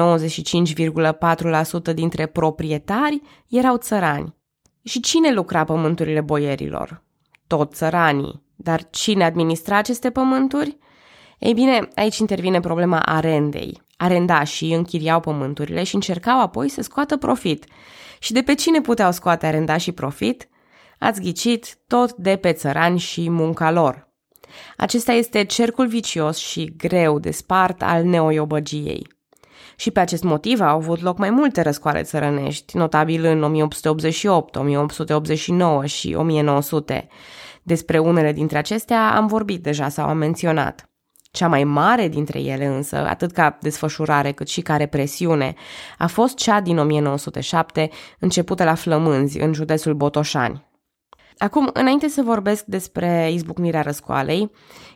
95,4% 1.89 1.93
dintre 1.93 2.25
proprietari 2.25 3.21
erau 3.47 3.77
țărani. 3.77 4.35
Și 4.83 4.99
cine 4.99 5.33
lucra 5.33 5.63
pământurile 5.63 6.21
boierilor? 6.21 7.03
Tot 7.47 7.73
țăranii. 7.73 8.43
Dar 8.55 8.89
cine 8.89 9.23
administra 9.23 9.77
aceste 9.77 10.09
pământuri? 10.09 10.77
Ei 11.39 11.53
bine, 11.53 11.87
aici 11.95 12.17
intervine 12.17 12.59
problema 12.59 12.99
arendei. 12.99 13.83
Arendașii 13.97 14.73
închiriau 14.73 15.19
pământurile 15.19 15.83
și 15.83 15.95
încercau 15.95 16.41
apoi 16.41 16.69
să 16.69 16.81
scoată 16.81 17.17
profit. 17.17 17.65
Și 18.19 18.33
de 18.33 18.41
pe 18.41 18.55
cine 18.55 18.81
puteau 18.81 19.11
scoate 19.11 19.45
arendașii 19.45 19.91
profit? 19.91 20.49
Ați 20.99 21.21
ghicit 21.21 21.77
tot 21.87 22.13
de 22.13 22.35
pe 22.35 22.51
țărani 22.53 22.99
și 22.99 23.29
munca 23.29 23.71
lor. 23.71 24.13
Acesta 24.77 25.11
este 25.11 25.43
cercul 25.43 25.87
vicios 25.87 26.37
și 26.37 26.73
greu 26.77 27.19
de 27.19 27.31
spart 27.31 27.81
al 27.81 28.03
neoiobăgiei. 28.03 29.07
Și 29.75 29.91
pe 29.91 29.99
acest 29.99 30.23
motiv 30.23 30.61
au 30.61 30.75
avut 30.75 31.01
loc 31.01 31.17
mai 31.17 31.29
multe 31.29 31.61
răscoale 31.61 32.03
țărănești, 32.03 32.77
notabil 32.77 33.25
în 33.25 33.43
1888, 33.43 34.55
1889 34.55 35.85
și 35.85 36.13
1900. 36.13 37.07
Despre 37.63 37.99
unele 37.99 38.31
dintre 38.31 38.57
acestea 38.57 39.15
am 39.15 39.27
vorbit 39.27 39.63
deja 39.63 39.89
sau 39.89 40.07
am 40.07 40.17
menționat. 40.17 40.89
Cea 41.35 41.47
mai 41.47 41.63
mare 41.63 42.07
dintre 42.07 42.39
ele 42.39 42.65
însă, 42.65 43.07
atât 43.07 43.31
ca 43.31 43.57
desfășurare 43.61 44.31
cât 44.31 44.47
și 44.47 44.61
ca 44.61 44.77
represiune, 44.77 45.53
a 45.97 46.07
fost 46.07 46.35
cea 46.35 46.61
din 46.61 46.77
1907, 46.77 47.89
începută 48.19 48.63
la 48.63 48.73
Flămânzi, 48.73 49.39
în 49.39 49.53
județul 49.53 49.93
Botoșani. 49.93 50.65
Acum, 51.37 51.69
înainte 51.73 52.07
să 52.07 52.21
vorbesc 52.21 52.65
despre 52.65 53.31
izbucnirea 53.31 53.81
răscoalei, 53.81 54.51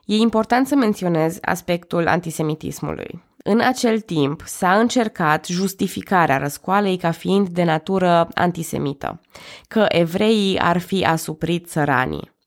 e 0.06 0.16
important 0.16 0.68
să 0.68 0.76
menționez 0.76 1.38
aspectul 1.42 2.08
antisemitismului. 2.08 3.24
În 3.44 3.60
acel 3.60 4.00
timp 4.00 4.44
s-a 4.46 4.80
încercat 4.80 5.46
justificarea 5.46 6.38
răscoalei 6.38 6.98
ca 6.98 7.12
fiind 7.12 7.48
de 7.48 7.64
natură 7.64 8.28
antisemită, 8.34 9.22
că 9.68 9.86
evreii 9.88 10.60
ar 10.60 10.78
fi 10.78 11.06
asuprit 11.06 11.68
țăranii. 11.68 12.38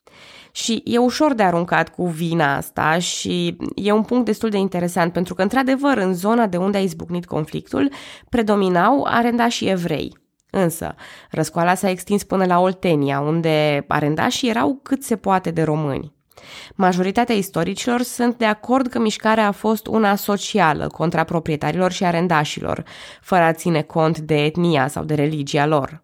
Și 0.52 0.82
e 0.84 0.98
ușor 0.98 1.34
de 1.34 1.42
aruncat 1.42 1.88
cu 1.88 2.06
vina 2.06 2.56
asta 2.56 2.98
și 2.98 3.56
e 3.74 3.92
un 3.92 4.02
punct 4.02 4.24
destul 4.24 4.50
de 4.50 4.58
interesant 4.58 5.12
pentru 5.12 5.34
că, 5.34 5.42
într-adevăr, 5.42 5.96
în 5.96 6.14
zona 6.14 6.46
de 6.46 6.56
unde 6.56 6.78
a 6.78 6.80
izbucnit 6.80 7.26
conflictul, 7.26 7.90
predominau 8.28 9.04
arendașii 9.08 9.70
evrei. 9.70 10.20
Însă, 10.50 10.94
răscoala 11.30 11.74
s-a 11.74 11.90
extins 11.90 12.22
până 12.22 12.44
la 12.44 12.60
Oltenia, 12.60 13.20
unde 13.20 13.84
arendașii 13.88 14.48
erau 14.48 14.80
cât 14.82 15.02
se 15.02 15.16
poate 15.16 15.50
de 15.50 15.62
români. 15.62 16.12
Majoritatea 16.74 17.34
istoricilor 17.34 18.02
sunt 18.02 18.36
de 18.36 18.44
acord 18.44 18.86
că 18.86 18.98
mișcarea 18.98 19.46
a 19.46 19.50
fost 19.50 19.86
una 19.86 20.14
socială 20.14 20.86
contra 20.86 21.24
proprietarilor 21.24 21.92
și 21.92 22.04
arendașilor, 22.04 22.84
fără 23.20 23.42
a 23.42 23.52
ține 23.52 23.82
cont 23.82 24.18
de 24.18 24.44
etnia 24.44 24.88
sau 24.88 25.04
de 25.04 25.14
religia 25.14 25.66
lor. 25.66 26.02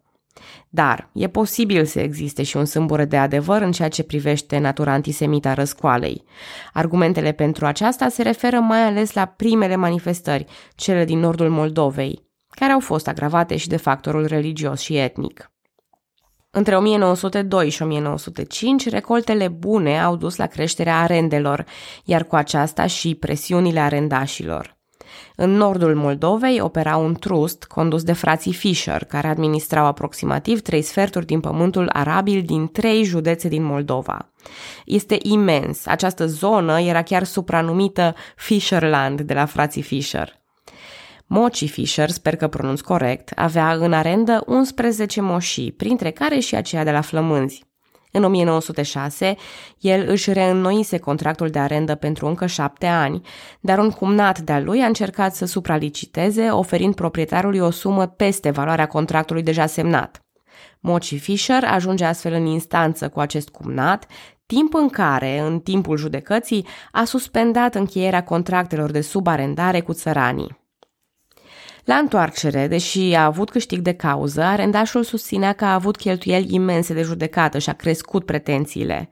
Dar 0.69 1.09
e 1.13 1.27
posibil 1.27 1.85
să 1.85 1.99
existe 1.99 2.43
și 2.43 2.57
un 2.57 2.65
sâmbure 2.65 3.05
de 3.05 3.17
adevăr 3.17 3.61
în 3.61 3.71
ceea 3.71 3.89
ce 3.89 4.03
privește 4.03 4.57
natura 4.57 4.91
antisemită 4.91 5.47
a 5.47 5.53
răscoalei. 5.53 6.23
Argumentele 6.73 7.31
pentru 7.31 7.65
aceasta 7.65 8.09
se 8.09 8.21
referă 8.21 8.59
mai 8.59 8.81
ales 8.81 9.13
la 9.13 9.25
primele 9.25 9.75
manifestări, 9.75 10.45
cele 10.75 11.05
din 11.05 11.19
nordul 11.19 11.49
Moldovei, 11.49 12.27
care 12.49 12.71
au 12.71 12.79
fost 12.79 13.07
agravate 13.07 13.57
și 13.57 13.67
de 13.67 13.77
factorul 13.77 14.25
religios 14.25 14.79
și 14.79 14.97
etnic. 14.97 15.51
Între 16.51 16.77
1902 16.77 17.69
și 17.69 17.81
1905, 17.81 18.89
recoltele 18.89 19.47
bune 19.47 20.01
au 20.01 20.15
dus 20.15 20.35
la 20.35 20.45
creșterea 20.45 20.99
arendelor, 20.99 21.65
iar 22.03 22.23
cu 22.23 22.35
aceasta 22.35 22.85
și 22.85 23.15
presiunile 23.15 23.79
arendașilor. 23.79 24.78
În 25.35 25.51
nordul 25.51 25.95
Moldovei 25.95 26.61
opera 26.61 26.95
un 26.95 27.13
trust 27.13 27.63
condus 27.63 28.03
de 28.03 28.13
frații 28.13 28.53
Fischer, 28.53 29.03
care 29.03 29.27
administrau 29.27 29.85
aproximativ 29.85 30.61
trei 30.61 30.81
sferturi 30.81 31.25
din 31.25 31.39
pământul 31.39 31.89
arabil 31.93 32.41
din 32.41 32.67
trei 32.67 33.03
județe 33.03 33.47
din 33.47 33.63
Moldova. 33.63 34.31
Este 34.85 35.17
imens. 35.21 35.85
Această 35.85 36.25
zonă 36.25 36.79
era 36.81 37.01
chiar 37.01 37.23
supranumită 37.23 38.15
Fisherland 38.35 39.21
de 39.21 39.33
la 39.33 39.45
frații 39.45 39.81
Fischer. 39.81 40.37
Moci 41.31 41.69
Fisher, 41.69 42.09
sper 42.09 42.35
că 42.35 42.47
pronunț 42.47 42.81
corect, 42.81 43.31
avea 43.35 43.73
în 43.73 43.93
arendă 43.93 44.43
11 44.45 45.21
moșii, 45.21 45.71
printre 45.71 46.11
care 46.11 46.39
și 46.39 46.55
aceea 46.55 46.83
de 46.83 46.91
la 46.91 47.01
Flămânzi. 47.01 47.68
În 48.11 48.23
1906, 48.23 49.35
el 49.79 50.05
își 50.09 50.33
reînnoise 50.33 50.97
contractul 50.97 51.49
de 51.49 51.59
arendă 51.59 51.95
pentru 51.95 52.27
încă 52.27 52.45
șapte 52.45 52.85
ani, 52.85 53.21
dar 53.59 53.79
un 53.79 53.89
cumnat 53.89 54.39
de-al 54.39 54.63
lui 54.63 54.81
a 54.81 54.85
încercat 54.85 55.35
să 55.35 55.45
supraliciteze, 55.45 56.49
oferind 56.49 56.95
proprietarului 56.95 57.59
o 57.59 57.69
sumă 57.69 58.05
peste 58.07 58.49
valoarea 58.49 58.87
contractului 58.87 59.43
deja 59.43 59.65
semnat. 59.65 60.23
Moci 60.79 61.19
Fisher 61.19 61.63
ajunge 61.63 62.05
astfel 62.05 62.33
în 62.33 62.45
instanță 62.45 63.09
cu 63.09 63.19
acest 63.19 63.49
cumnat, 63.49 64.05
timp 64.45 64.73
în 64.73 64.89
care, 64.89 65.39
în 65.39 65.59
timpul 65.59 65.97
judecății, 65.97 66.65
a 66.91 67.03
suspendat 67.03 67.75
încheierea 67.75 68.23
contractelor 68.23 68.91
de 68.91 69.01
subarendare 69.01 69.81
cu 69.81 69.93
țăranii. 69.93 70.58
La 71.83 71.95
întoarcere, 71.95 72.67
deși 72.67 73.13
a 73.13 73.25
avut 73.25 73.49
câștig 73.49 73.79
de 73.79 73.93
cauză, 73.93 74.41
arendașul 74.41 75.03
susținea 75.03 75.53
că 75.53 75.65
a 75.65 75.73
avut 75.73 75.95
cheltuieli 75.95 76.53
imense 76.53 76.93
de 76.93 77.01
judecată 77.01 77.57
și 77.57 77.69
a 77.69 77.73
crescut 77.73 78.25
pretențiile. 78.25 79.09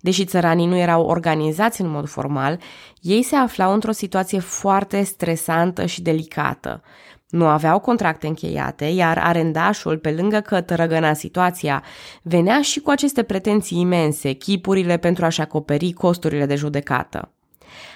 Deși 0.00 0.24
țăranii 0.24 0.66
nu 0.66 0.76
erau 0.76 1.06
organizați 1.06 1.80
în 1.80 1.88
mod 1.88 2.08
formal, 2.08 2.60
ei 3.00 3.22
se 3.22 3.36
aflau 3.36 3.72
într-o 3.72 3.92
situație 3.92 4.38
foarte 4.38 5.02
stresantă 5.02 5.86
și 5.86 6.02
delicată. 6.02 6.82
Nu 7.28 7.46
aveau 7.46 7.78
contracte 7.78 8.26
încheiate, 8.26 8.84
iar 8.84 9.18
arendașul, 9.18 9.98
pe 9.98 10.10
lângă 10.10 10.40
că 10.40 10.60
tărăgăna 10.60 11.12
situația, 11.12 11.82
venea 12.22 12.62
și 12.62 12.80
cu 12.80 12.90
aceste 12.90 13.22
pretenții 13.22 13.80
imense, 13.80 14.32
chipurile 14.32 14.96
pentru 14.96 15.24
a-și 15.24 15.40
acoperi 15.40 15.92
costurile 15.92 16.46
de 16.46 16.54
judecată. 16.54 17.32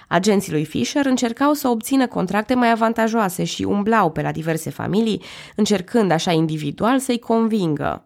Agenții 0.06 0.52
lui 0.52 0.64
Fisher 0.64 1.06
încercau 1.06 1.52
să 1.52 1.68
obțină 1.68 2.06
contracte 2.06 2.54
mai 2.54 2.70
avantajoase 2.70 3.44
și 3.44 3.62
umblau 3.62 4.10
pe 4.10 4.22
la 4.22 4.32
diverse 4.32 4.70
familii, 4.70 5.22
încercând 5.56 6.10
așa 6.10 6.32
individual 6.32 6.98
să-i 6.98 7.18
convingă. 7.18 8.04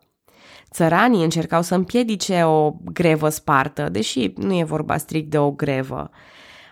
Țăranii 0.70 1.22
încercau 1.22 1.62
să 1.62 1.74
împiedice 1.74 2.42
o 2.42 2.70
grevă 2.92 3.28
spartă, 3.28 3.88
deși 3.92 4.32
nu 4.36 4.58
e 4.58 4.64
vorba 4.64 4.96
strict 4.96 5.30
de 5.30 5.38
o 5.38 5.50
grevă. 5.50 6.10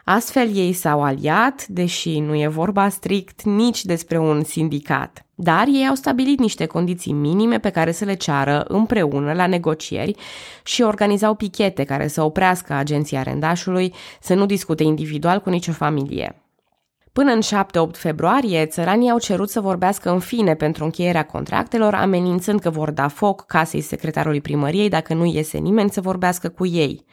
Astfel 0.04 0.56
ei 0.56 0.72
s-au 0.72 1.02
aliat, 1.02 1.66
deși 1.66 2.18
nu 2.18 2.34
e 2.34 2.46
vorba 2.46 2.88
strict 2.88 3.42
nici 3.42 3.84
despre 3.84 4.18
un 4.18 4.44
sindicat. 4.44 5.27
Dar 5.40 5.66
ei 5.66 5.86
au 5.88 5.94
stabilit 5.94 6.38
niște 6.38 6.66
condiții 6.66 7.12
minime 7.12 7.58
pe 7.58 7.70
care 7.70 7.92
să 7.92 8.04
le 8.04 8.14
ceară 8.14 8.64
împreună 8.68 9.32
la 9.32 9.46
negocieri 9.46 10.16
și 10.64 10.82
organizau 10.82 11.34
pichete 11.34 11.84
care 11.84 12.06
să 12.06 12.22
oprească 12.22 12.72
agenția 12.72 13.22
rendașului 13.22 13.94
să 14.20 14.34
nu 14.34 14.46
discute 14.46 14.82
individual 14.82 15.40
cu 15.40 15.50
nicio 15.50 15.72
familie. 15.72 16.42
Până 17.12 17.32
în 17.32 17.40
7-8 17.40 17.90
februarie, 17.92 18.66
țăranii 18.66 19.10
au 19.10 19.18
cerut 19.18 19.50
să 19.50 19.60
vorbească 19.60 20.10
în 20.10 20.18
fine 20.18 20.54
pentru 20.54 20.84
încheierea 20.84 21.26
contractelor, 21.26 21.94
amenințând 21.94 22.60
că 22.60 22.70
vor 22.70 22.90
da 22.90 23.08
foc 23.08 23.46
casei 23.46 23.80
secretarului 23.80 24.40
primăriei 24.40 24.88
dacă 24.88 25.14
nu 25.14 25.24
iese 25.24 25.58
nimeni 25.58 25.90
să 25.90 26.00
vorbească 26.00 26.48
cu 26.48 26.66
ei. 26.66 27.04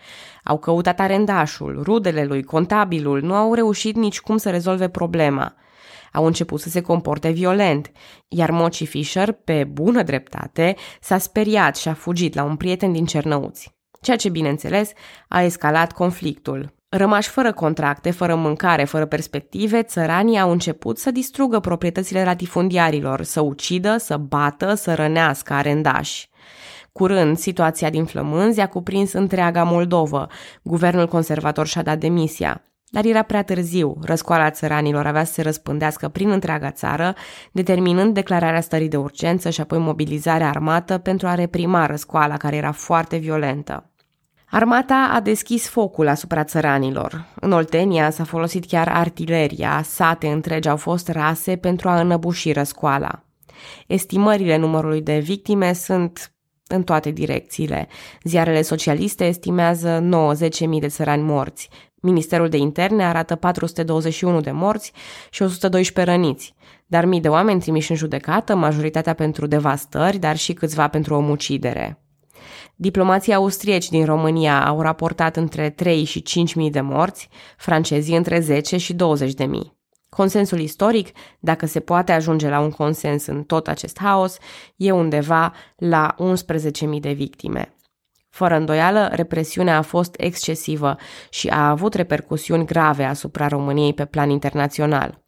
Au 0.43 0.57
căutat 0.57 0.99
arendașul, 0.99 1.79
rudele 1.83 2.25
lui, 2.25 2.43
contabilul, 2.43 3.21
nu 3.21 3.33
au 3.33 3.53
reușit 3.53 3.95
nici 3.95 4.19
cum 4.19 4.37
să 4.37 4.49
rezolve 4.49 4.87
problema. 4.87 5.55
Au 6.15 6.25
început 6.25 6.59
să 6.59 6.69
se 6.69 6.81
comporte 6.81 7.29
violent, 7.29 7.91
iar 8.27 8.51
Moci 8.51 8.87
Fisher, 8.87 9.31
pe 9.31 9.63
bună 9.63 10.03
dreptate, 10.03 10.75
s-a 11.01 11.17
speriat 11.17 11.75
și 11.75 11.87
a 11.87 11.93
fugit 11.93 12.35
la 12.35 12.43
un 12.43 12.55
prieten 12.55 12.91
din 12.91 13.05
Cernăuți 13.05 13.75
ceea 14.05 14.17
ce, 14.17 14.29
bineînțeles, 14.29 14.91
a 15.27 15.41
escalat 15.41 15.91
conflictul. 15.91 16.73
Rămași 16.89 17.29
fără 17.29 17.53
contracte, 17.53 18.11
fără 18.11 18.35
mâncare, 18.35 18.83
fără 18.83 19.05
perspective, 19.05 19.83
țăranii 19.83 20.39
au 20.39 20.51
început 20.51 20.97
să 20.97 21.11
distrugă 21.11 21.59
proprietățile 21.59 22.23
latifundiarilor, 22.23 23.23
să 23.23 23.41
ucidă, 23.41 23.97
să 23.97 24.17
bată, 24.17 24.73
să 24.73 24.93
rănească 24.93 25.53
arendași. 25.53 26.29
Curând, 26.91 27.37
situația 27.37 27.89
din 27.89 28.05
Flămânzi 28.05 28.59
a 28.59 28.67
cuprins 28.67 29.13
întreaga 29.13 29.63
Moldovă. 29.63 30.27
Guvernul 30.63 31.07
conservator 31.07 31.67
și-a 31.67 31.81
dat 31.81 31.97
demisia. 31.97 32.63
Dar 32.95 33.05
era 33.05 33.21
prea 33.21 33.43
târziu, 33.43 33.97
răscoala 34.01 34.49
țăranilor 34.49 35.05
avea 35.05 35.23
să 35.23 35.33
se 35.33 35.41
răspândească 35.41 36.07
prin 36.07 36.29
întreaga 36.29 36.71
țară, 36.71 37.15
determinând 37.51 38.13
declararea 38.13 38.61
stării 38.61 38.87
de 38.87 38.97
urgență 38.97 39.49
și 39.49 39.61
apoi 39.61 39.77
mobilizarea 39.77 40.49
armată 40.49 40.97
pentru 40.97 41.27
a 41.27 41.35
reprima 41.35 41.85
răscoala 41.85 42.37
care 42.37 42.55
era 42.55 42.71
foarte 42.71 43.17
violentă. 43.17 43.89
Armata 44.49 45.09
a 45.13 45.19
deschis 45.19 45.67
focul 45.67 46.07
asupra 46.07 46.43
țăranilor. 46.43 47.25
În 47.39 47.51
Oltenia 47.51 48.09
s-a 48.09 48.23
folosit 48.23 48.65
chiar 48.65 48.87
artileria, 48.87 49.81
sate 49.83 50.27
întregi 50.27 50.69
au 50.69 50.77
fost 50.77 51.07
rase 51.07 51.55
pentru 51.55 51.89
a 51.89 51.99
înăbuși 51.99 52.51
răscoala. 52.51 53.23
Estimările 53.87 54.57
numărului 54.57 55.01
de 55.01 55.17
victime 55.17 55.73
sunt 55.73 56.33
în 56.67 56.83
toate 56.83 57.11
direcțiile. 57.11 57.87
Ziarele 58.23 58.61
socialiste 58.61 59.25
estimează 59.25 60.03
90.000 60.39 60.79
de 60.79 60.87
țărani 60.87 61.23
morți. 61.23 61.69
Ministerul 62.05 62.49
de 62.49 62.57
Interne 62.57 63.05
arată 63.05 63.35
421 63.35 64.41
de 64.41 64.51
morți 64.51 64.91
și 65.29 65.41
112 65.41 66.15
răniți, 66.15 66.55
dar 66.85 67.05
mii 67.05 67.21
de 67.21 67.29
oameni 67.29 67.59
trimiși 67.59 67.91
în 67.91 67.97
judecată, 67.97 68.55
majoritatea 68.55 69.13
pentru 69.13 69.47
devastări, 69.47 70.17
dar 70.17 70.37
și 70.37 70.53
câțiva 70.53 70.87
pentru 70.87 71.15
omucidere. 71.15 71.99
Diplomații 72.75 73.33
austrieci 73.33 73.89
din 73.89 74.05
România 74.05 74.65
au 74.67 74.81
raportat 74.81 75.35
între 75.35 75.69
3 75.69 76.03
și 76.03 76.21
5 76.21 76.53
mii 76.53 76.71
de 76.71 76.81
morți, 76.81 77.29
francezii 77.57 78.15
între 78.15 78.39
10 78.39 78.77
și 78.77 78.93
20 78.93 79.33
de 79.33 79.45
mii. 79.45 79.77
Consensul 80.09 80.59
istoric, 80.59 81.09
dacă 81.39 81.65
se 81.65 81.79
poate 81.79 82.11
ajunge 82.11 82.49
la 82.49 82.59
un 82.59 82.71
consens 82.71 83.25
în 83.25 83.43
tot 83.43 83.67
acest 83.67 83.99
haos, 83.99 84.37
e 84.75 84.91
undeva 84.91 85.53
la 85.75 86.15
11.000 86.19 86.99
de 86.99 87.11
victime. 87.11 87.74
Fără 88.35 88.55
îndoială, 88.55 89.09
represiunea 89.11 89.77
a 89.77 89.81
fost 89.81 90.15
excesivă 90.17 90.95
și 91.29 91.47
a 91.47 91.69
avut 91.69 91.93
repercusiuni 91.93 92.65
grave 92.65 93.03
asupra 93.03 93.47
României 93.47 93.93
pe 93.93 94.05
plan 94.05 94.29
internațional. 94.29 95.21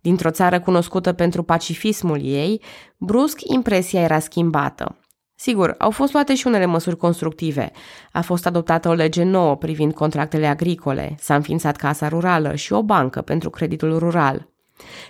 Dintr-o 0.00 0.30
țară 0.30 0.60
cunoscută 0.60 1.12
pentru 1.12 1.42
pacifismul 1.42 2.20
ei, 2.22 2.62
brusc 2.96 3.40
impresia 3.42 4.00
era 4.00 4.18
schimbată. 4.18 4.98
Sigur, 5.34 5.74
au 5.78 5.90
fost 5.90 6.12
luate 6.12 6.34
și 6.34 6.46
unele 6.46 6.64
măsuri 6.64 6.96
constructive. 6.96 7.70
A 8.12 8.20
fost 8.20 8.46
adoptată 8.46 8.88
o 8.88 8.92
lege 8.92 9.22
nouă 9.22 9.56
privind 9.56 9.94
contractele 9.94 10.46
agricole, 10.46 11.14
s-a 11.18 11.34
înființat 11.34 11.76
Casa 11.76 12.08
Rurală 12.08 12.54
și 12.54 12.72
o 12.72 12.82
bancă 12.82 13.20
pentru 13.20 13.50
creditul 13.50 13.98
rural. 13.98 14.48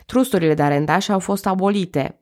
Trusturile 0.07 0.55
de 0.55 0.63
arendaș 0.63 1.09
au 1.09 1.19
fost 1.19 1.47
abolite. 1.47 2.19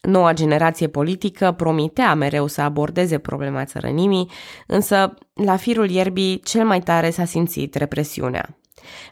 Noua 0.00 0.32
generație 0.32 0.88
politică 0.88 1.52
promitea 1.52 2.14
mereu 2.14 2.46
să 2.46 2.60
abordeze 2.60 3.18
problema 3.18 3.64
țărănimii, 3.64 4.30
însă 4.66 5.14
la 5.34 5.56
firul 5.56 5.90
ierbii 5.90 6.40
cel 6.40 6.64
mai 6.64 6.80
tare 6.80 7.10
s-a 7.10 7.24
simțit 7.24 7.74
represiunea. 7.74 8.58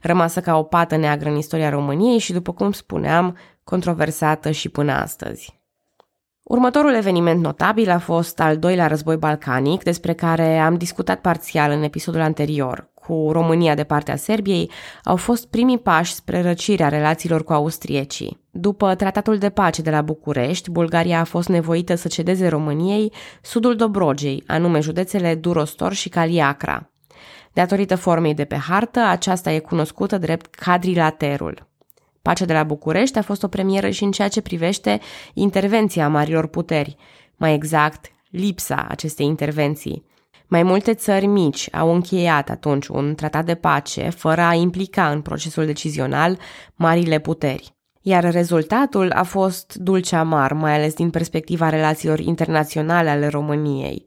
Rămasă 0.02 0.40
ca 0.40 0.58
o 0.58 0.62
pată 0.62 0.96
neagră 0.96 1.28
în 1.28 1.36
istoria 1.36 1.70
României 1.70 2.18
și, 2.18 2.32
după 2.32 2.52
cum 2.52 2.72
spuneam, 2.72 3.36
controversată 3.64 4.50
și 4.50 4.68
până 4.68 4.92
astăzi. 4.92 5.56
Următorul 6.42 6.94
eveniment 6.94 7.40
notabil 7.40 7.90
a 7.90 7.98
fost 7.98 8.40
al 8.40 8.58
doilea 8.58 8.86
război 8.86 9.16
balcanic, 9.16 9.82
despre 9.82 10.12
care 10.12 10.58
am 10.58 10.76
discutat 10.76 11.20
parțial 11.20 11.70
în 11.70 11.82
episodul 11.82 12.20
anterior. 12.20 12.90
Cu 13.08 13.28
România 13.32 13.74
de 13.74 13.84
partea 13.84 14.16
Serbiei 14.16 14.70
au 15.04 15.16
fost 15.16 15.46
primii 15.46 15.78
pași 15.78 16.14
spre 16.14 16.42
răcirea 16.42 16.88
relațiilor 16.88 17.44
cu 17.44 17.52
austriecii. 17.52 18.40
După 18.50 18.94
tratatul 18.94 19.38
de 19.38 19.50
pace 19.50 19.82
de 19.82 19.90
la 19.90 20.02
București, 20.02 20.70
Bulgaria 20.70 21.20
a 21.20 21.24
fost 21.24 21.48
nevoită 21.48 21.94
să 21.94 22.08
cedeze 22.08 22.48
României 22.48 23.12
sudul 23.42 23.76
Dobrogei, 23.76 24.42
anume 24.46 24.80
județele 24.80 25.34
Durostor 25.34 25.92
și 25.92 26.08
Caliacra. 26.08 26.90
Datorită 27.52 27.96
formei 27.96 28.34
de 28.34 28.44
pe 28.44 28.56
hartă, 28.56 29.00
aceasta 29.00 29.52
e 29.52 29.58
cunoscută 29.58 30.18
drept 30.18 30.54
cadrilaterul. 30.54 31.68
Pacea 32.22 32.44
de 32.44 32.52
la 32.52 32.62
București 32.62 33.18
a 33.18 33.22
fost 33.22 33.42
o 33.42 33.48
premieră 33.48 33.90
și 33.90 34.04
în 34.04 34.10
ceea 34.10 34.28
ce 34.28 34.40
privește 34.40 35.00
intervenția 35.34 36.08
marilor 36.08 36.46
puteri, 36.46 36.96
mai 37.36 37.54
exact, 37.54 38.06
lipsa 38.30 38.86
acestei 38.88 39.26
intervenții. 39.26 40.04
Mai 40.50 40.62
multe 40.62 40.94
țări 40.94 41.26
mici 41.26 41.68
au 41.74 41.94
încheiat 41.94 42.50
atunci 42.50 42.86
un 42.86 43.14
tratat 43.14 43.44
de 43.44 43.54
pace 43.54 44.08
fără 44.08 44.40
a 44.40 44.54
implica 44.54 45.10
în 45.10 45.20
procesul 45.20 45.66
decizional 45.66 46.38
marile 46.74 47.18
puteri. 47.18 47.72
Iar 48.00 48.32
rezultatul 48.32 49.10
a 49.10 49.22
fost 49.22 49.74
dulce 49.74 50.16
amar, 50.16 50.52
mai 50.52 50.74
ales 50.74 50.94
din 50.94 51.10
perspectiva 51.10 51.68
relațiilor 51.68 52.18
internaționale 52.18 53.10
ale 53.10 53.26
României. 53.26 54.04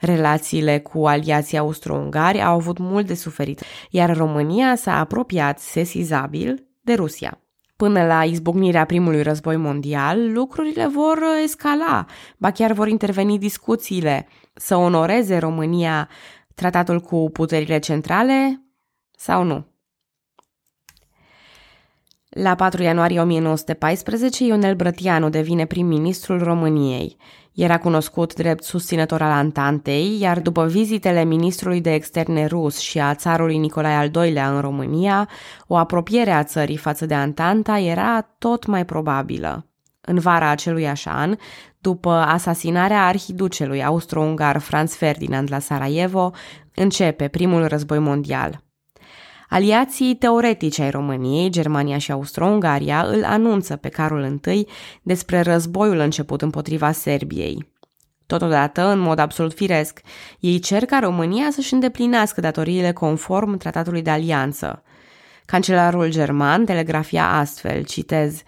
Relațiile 0.00 0.78
cu 0.78 1.06
aliații 1.06 1.58
austro-ungari 1.58 2.42
au 2.42 2.54
avut 2.54 2.78
mult 2.78 3.06
de 3.06 3.14
suferit, 3.14 3.62
iar 3.90 4.16
România 4.16 4.74
s-a 4.76 4.98
apropiat 4.98 5.58
sesizabil 5.58 6.66
de 6.80 6.94
Rusia. 6.94 7.40
Până 7.76 8.06
la 8.06 8.24
izbucnirea 8.24 8.84
primului 8.84 9.22
război 9.22 9.56
mondial, 9.56 10.32
lucrurile 10.32 10.86
vor 10.86 11.18
escala, 11.42 12.04
ba 12.38 12.50
chiar 12.50 12.72
vor 12.72 12.88
interveni 12.88 13.38
discuțiile 13.38 14.26
să 14.52 14.76
onoreze 14.76 15.38
România 15.38 16.08
tratatul 16.54 17.00
cu 17.00 17.30
puterile 17.32 17.78
centrale 17.78 18.62
sau 19.10 19.42
nu. 19.42 19.66
La 22.28 22.54
4 22.54 22.82
ianuarie 22.82 23.20
1914, 23.20 24.44
Ionel 24.44 24.74
Brătianu 24.74 25.28
devine 25.28 25.66
prim-ministrul 25.66 26.42
României. 26.42 27.16
Era 27.52 27.78
cunoscut 27.78 28.34
drept 28.34 28.64
susținător 28.64 29.22
al 29.22 29.30
Antantei, 29.30 30.20
iar 30.20 30.40
după 30.40 30.66
vizitele 30.66 31.24
ministrului 31.24 31.80
de 31.80 31.94
externe 31.94 32.46
rus 32.46 32.78
și 32.78 32.98
a 33.00 33.14
țarului 33.14 33.56
Nicolae 33.56 33.94
al 33.94 34.10
II-lea 34.26 34.54
în 34.54 34.60
România, 34.60 35.28
o 35.66 35.76
apropiere 35.76 36.30
a 36.30 36.44
țării 36.44 36.76
față 36.76 37.06
de 37.06 37.14
Antanta 37.14 37.78
era 37.78 38.20
tot 38.38 38.66
mai 38.66 38.84
probabilă. 38.84 39.71
În 40.06 40.18
vara 40.18 40.48
acelui 40.48 40.92
an, 41.04 41.36
după 41.78 42.10
asasinarea 42.10 43.06
arhiducelui 43.06 43.84
austro-ungar 43.84 44.58
Franz 44.58 44.94
Ferdinand 44.94 45.50
la 45.50 45.58
Sarajevo, 45.58 46.32
începe 46.74 47.28
primul 47.28 47.66
război 47.66 47.98
mondial. 47.98 48.62
Aliații 49.48 50.14
teoretici 50.14 50.78
ai 50.78 50.90
României, 50.90 51.50
Germania 51.50 51.98
și 51.98 52.12
Austro-Ungaria 52.12 53.02
îl 53.02 53.24
anunță 53.24 53.76
pe 53.76 53.88
Carol 53.88 54.40
I 54.46 54.66
despre 55.02 55.40
războiul 55.40 55.98
început 55.98 56.42
împotriva 56.42 56.92
Serbiei. 56.92 57.72
Totodată, 58.26 58.86
în 58.86 58.98
mod 58.98 59.18
absolut 59.18 59.54
firesc, 59.54 60.00
ei 60.40 60.58
cer 60.58 60.84
ca 60.84 60.98
România 60.98 61.50
să-și 61.50 61.72
îndeplinească 61.72 62.40
datoriile 62.40 62.92
conform 62.92 63.56
tratatului 63.56 64.02
de 64.02 64.10
alianță. 64.10 64.82
Cancelarul 65.44 66.10
german 66.10 66.64
telegrafia 66.64 67.30
astfel, 67.30 67.84
citez, 67.84 68.42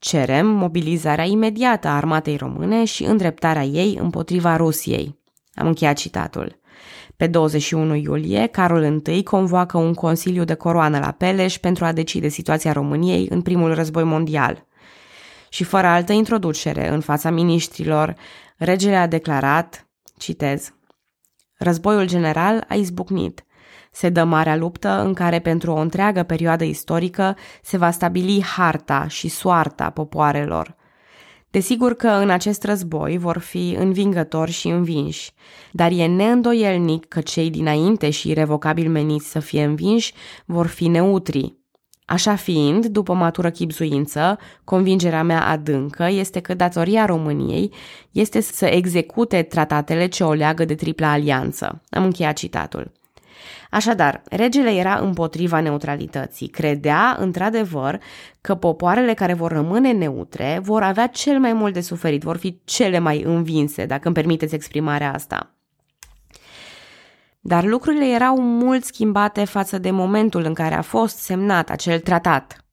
Cerem 0.00 0.46
mobilizarea 0.46 1.24
imediată 1.24 1.88
a 1.88 1.96
armatei 1.96 2.36
române 2.36 2.84
și 2.84 3.04
îndreptarea 3.04 3.64
ei 3.64 3.98
împotriva 4.00 4.56
Rusiei. 4.56 5.18
Am 5.54 5.66
încheiat 5.66 5.96
citatul. 5.96 6.58
Pe 7.16 7.26
21 7.26 7.94
iulie, 7.94 8.46
Carol 8.46 9.02
I 9.06 9.22
convoacă 9.22 9.78
un 9.78 9.94
consiliu 9.94 10.44
de 10.44 10.54
coroană 10.54 10.98
la 10.98 11.10
Peleș 11.10 11.58
pentru 11.58 11.84
a 11.84 11.92
decide 11.92 12.28
situația 12.28 12.72
României 12.72 13.26
în 13.30 13.42
primul 13.42 13.74
război 13.74 14.04
mondial. 14.04 14.66
Și 15.48 15.64
fără 15.64 15.86
altă 15.86 16.12
introducere 16.12 16.88
în 16.88 17.00
fața 17.00 17.30
miniștrilor, 17.30 18.14
regele 18.56 18.96
a 18.96 19.06
declarat, 19.06 19.88
citez, 20.18 20.72
Războiul 21.62 22.06
general 22.06 22.64
a 22.68 22.74
izbucnit. 22.74 23.44
Se 23.90 24.08
dă 24.08 24.24
marea 24.24 24.56
luptă 24.56 25.02
în 25.04 25.14
care 25.14 25.38
pentru 25.38 25.72
o 25.72 25.80
întreagă 25.80 26.22
perioadă 26.22 26.64
istorică 26.64 27.36
se 27.62 27.76
va 27.76 27.90
stabili 27.90 28.42
harta 28.42 29.06
și 29.08 29.28
soarta 29.28 29.90
popoarelor– 29.90 30.74
Desigur 31.50 31.94
că 31.94 32.08
în 32.08 32.30
acest 32.30 32.64
război 32.64 33.18
vor 33.18 33.38
fi 33.38 33.76
învingători 33.78 34.50
și 34.50 34.68
învinși, 34.68 35.32
dar 35.72 35.90
e 35.90 36.06
neîndoielnic 36.06 37.04
că 37.04 37.20
cei 37.20 37.50
dinainte 37.50 38.10
și 38.10 38.28
irrevocabil 38.28 38.90
meniți 38.90 39.30
să 39.30 39.38
fie 39.38 39.64
învinși 39.64 40.12
vor 40.44 40.66
fi 40.66 40.88
neutri. 40.88 41.58
Așa 42.04 42.34
fiind, 42.34 42.86
după 42.86 43.12
matură 43.12 43.50
chipzuință, 43.50 44.38
convingerea 44.64 45.22
mea 45.22 45.46
adâncă 45.46 46.08
este 46.10 46.40
că 46.40 46.54
datoria 46.54 47.04
României 47.04 47.72
este 48.10 48.40
să 48.40 48.66
execute 48.66 49.42
tratatele 49.42 50.06
ce 50.06 50.24
o 50.24 50.32
leagă 50.32 50.64
de 50.64 50.74
tripla 50.74 51.10
alianță. 51.10 51.82
Am 51.88 52.04
încheiat 52.04 52.36
citatul. 52.36 52.92
Așadar, 53.70 54.22
regele 54.30 54.70
era 54.70 54.94
împotriva 54.94 55.60
neutralității. 55.60 56.48
Credea, 56.48 57.16
într-adevăr, 57.18 58.00
că 58.40 58.54
popoarele 58.54 59.14
care 59.14 59.34
vor 59.34 59.52
rămâne 59.52 59.92
neutre 59.92 60.60
vor 60.62 60.82
avea 60.82 61.06
cel 61.06 61.38
mai 61.38 61.52
mult 61.52 61.72
de 61.72 61.80
suferit, 61.80 62.22
vor 62.22 62.36
fi 62.36 62.60
cele 62.64 62.98
mai 62.98 63.22
învinse, 63.22 63.86
dacă 63.86 64.02
îmi 64.04 64.14
permiteți 64.14 64.54
exprimarea 64.54 65.12
asta. 65.14 65.54
Dar 67.40 67.64
lucrurile 67.64 68.06
erau 68.06 68.40
mult 68.40 68.84
schimbate 68.84 69.44
față 69.44 69.78
de 69.78 69.90
momentul 69.90 70.44
în 70.44 70.54
care 70.54 70.74
a 70.74 70.82
fost 70.82 71.16
semnat 71.18 71.70
acel 71.70 72.00
tratat. 72.00 72.64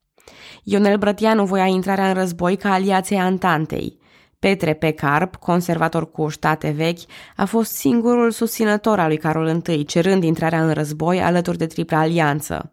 Ionel 0.62 0.98
Brătianu 0.98 1.44
voia 1.44 1.66
intrarea 1.66 2.08
în 2.08 2.14
război 2.14 2.56
ca 2.56 2.72
aliație 2.72 3.18
Antantei. 3.18 3.97
Petre 4.38 4.74
Pecarp, 4.74 5.36
conservator 5.36 6.10
cu 6.10 6.28
state 6.28 6.70
vechi, 6.70 7.00
a 7.36 7.44
fost 7.44 7.72
singurul 7.72 8.30
susținător 8.30 8.98
al 8.98 9.06
lui 9.06 9.16
Carol 9.16 9.62
I, 9.66 9.84
cerând 9.84 10.22
intrarea 10.22 10.64
în 10.64 10.72
război 10.72 11.20
alături 11.20 11.58
de 11.58 11.66
tripla 11.66 11.98
alianță. 11.98 12.72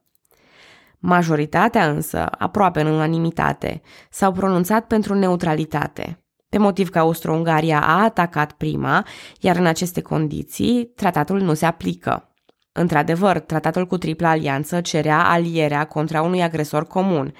Majoritatea 1.00 1.90
însă, 1.90 2.28
aproape 2.38 2.82
în 2.82 2.88
unanimitate, 2.88 3.82
s-au 4.10 4.32
pronunțat 4.32 4.88
pentru 4.88 5.14
neutralitate, 5.14 6.26
pe 6.50 6.58
motiv 6.58 6.90
că 6.90 7.00
Austro-Ungaria 7.00 7.82
a 7.82 8.04
atacat 8.04 8.52
prima, 8.52 9.06
iar 9.40 9.56
în 9.56 9.66
aceste 9.66 10.02
condiții, 10.02 10.92
tratatul 10.96 11.42
nu 11.42 11.54
se 11.54 11.66
aplică. 11.66 12.30
Într-adevăr, 12.72 13.40
tratatul 13.40 13.88
cu 13.88 13.98
tripla 13.98 14.30
alianță 14.30 14.82
cerea 14.82 15.30
alierea 15.30 15.86
contra 15.86 16.22
unui 16.22 16.42
agresor 16.42 16.88
comun, 16.88 17.34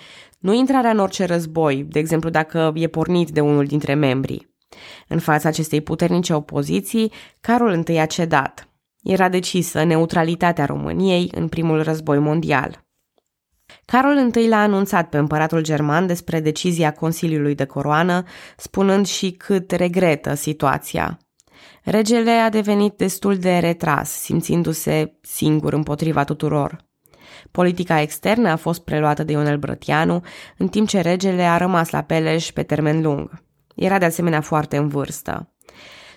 nu 0.46 0.54
intrarea 0.54 0.90
în 0.90 1.00
orice 1.00 1.26
război, 1.26 1.84
de 1.84 2.00
exemplu 2.00 2.30
dacă 2.30 2.72
e 2.76 2.88
pornit 2.88 3.30
de 3.30 3.42
unul 3.42 3.66
dintre 3.66 3.94
membrii. 3.94 4.56
În 5.08 5.20
fața 5.20 5.50
acestei 5.50 5.82
puternice 5.82 6.34
opoziții, 6.34 7.12
Carol 7.42 7.84
I 7.88 7.98
a 7.98 8.06
cedat. 8.06 8.70
Era 9.04 9.30
decisă 9.30 9.84
neutralitatea 9.84 10.66
României 10.66 11.32
în 11.36 11.48
primul 11.48 11.84
război 11.84 12.20
mondial. 12.20 12.86
Carol 13.86 14.36
I 14.36 14.48
l-a 14.48 14.62
anunțat 14.62 15.10
pe 15.10 15.18
împăratul 15.18 15.62
german 15.62 16.08
despre 16.08 16.40
decizia 16.40 16.92
Consiliului 16.92 17.56
de 17.56 17.66
Coroană, 17.66 18.24
spunând 18.58 19.06
și 19.06 19.32
cât 19.32 19.72
regretă 19.72 20.34
situația. 20.34 21.20
Regele 21.84 22.32
a 22.32 22.50
devenit 22.50 22.94
destul 22.98 23.38
de 23.38 23.58
retras, 23.58 24.10
simțindu-se 24.10 25.18
singur 25.22 25.74
împotriva 25.74 26.24
tuturor. 26.24 26.86
Politica 27.52 28.02
externă 28.02 28.50
a 28.50 28.56
fost 28.56 28.84
preluată 28.84 29.24
de 29.24 29.32
Ionel 29.32 29.58
Brătianu, 29.58 30.22
în 30.58 30.68
timp 30.68 30.88
ce 30.88 31.02
regele 31.02 31.44
a 31.44 31.58
rămas 31.58 31.90
la 31.90 32.02
Peleș 32.02 32.52
pe 32.52 32.64
termen 32.64 33.02
lung. 33.02 33.44
Era 33.76 33.98
de 33.98 34.06
asemenea 34.06 34.42
foarte 34.42 34.78
în 34.78 34.88
vârstă. 34.88 35.50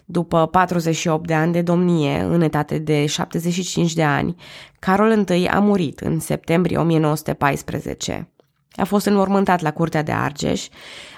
După 0.04 0.46
48 0.46 1.26
de 1.26 1.34
ani 1.34 1.52
de 1.52 1.62
domnie, 1.62 2.20
în 2.20 2.40
etate 2.40 2.78
de 2.78 3.06
75 3.06 3.92
de 3.92 4.02
ani, 4.02 4.34
Carol 4.78 5.28
I 5.28 5.46
a 5.46 5.58
murit 5.58 6.00
în 6.00 6.20
septembrie 6.20 6.76
1914. 6.76 8.32
A 8.72 8.84
fost 8.84 9.06
înmormântat 9.06 9.60
la 9.60 9.72
curtea 9.72 10.02
de 10.02 10.12
Argeș. 10.12 10.68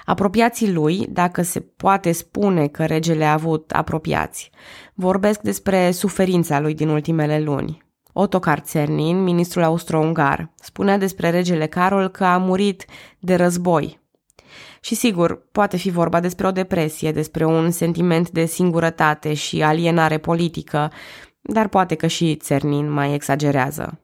Apropiații 0.05 0.71
lui, 0.71 1.07
dacă 1.09 1.41
se 1.41 1.59
poate 1.59 2.11
spune 2.11 2.67
că 2.67 2.85
regele 2.85 3.25
a 3.25 3.33
avut 3.33 3.71
apropiați, 3.71 4.49
vorbesc 4.93 5.41
despre 5.41 5.91
suferința 5.91 6.59
lui 6.59 6.73
din 6.73 6.89
ultimele 6.89 7.39
luni. 7.39 7.83
Otokar 8.13 8.61
Czernin, 8.61 9.23
ministrul 9.23 9.63
austro-ungar, 9.63 10.51
spunea 10.55 10.97
despre 10.97 11.29
regele 11.29 11.65
Carol 11.65 12.07
că 12.07 12.23
a 12.23 12.37
murit 12.37 12.85
de 13.19 13.35
război. 13.35 13.99
Și 14.81 14.95
sigur, 14.95 15.47
poate 15.51 15.77
fi 15.77 15.89
vorba 15.89 16.19
despre 16.19 16.47
o 16.47 16.51
depresie, 16.51 17.11
despre 17.11 17.45
un 17.45 17.71
sentiment 17.71 18.29
de 18.29 18.45
singurătate 18.45 19.33
și 19.33 19.61
alienare 19.61 20.17
politică, 20.17 20.91
dar 21.41 21.67
poate 21.67 21.95
că 21.95 22.07
și 22.07 22.37
Czernin 22.37 22.91
mai 22.91 23.13
exagerează. 23.13 24.01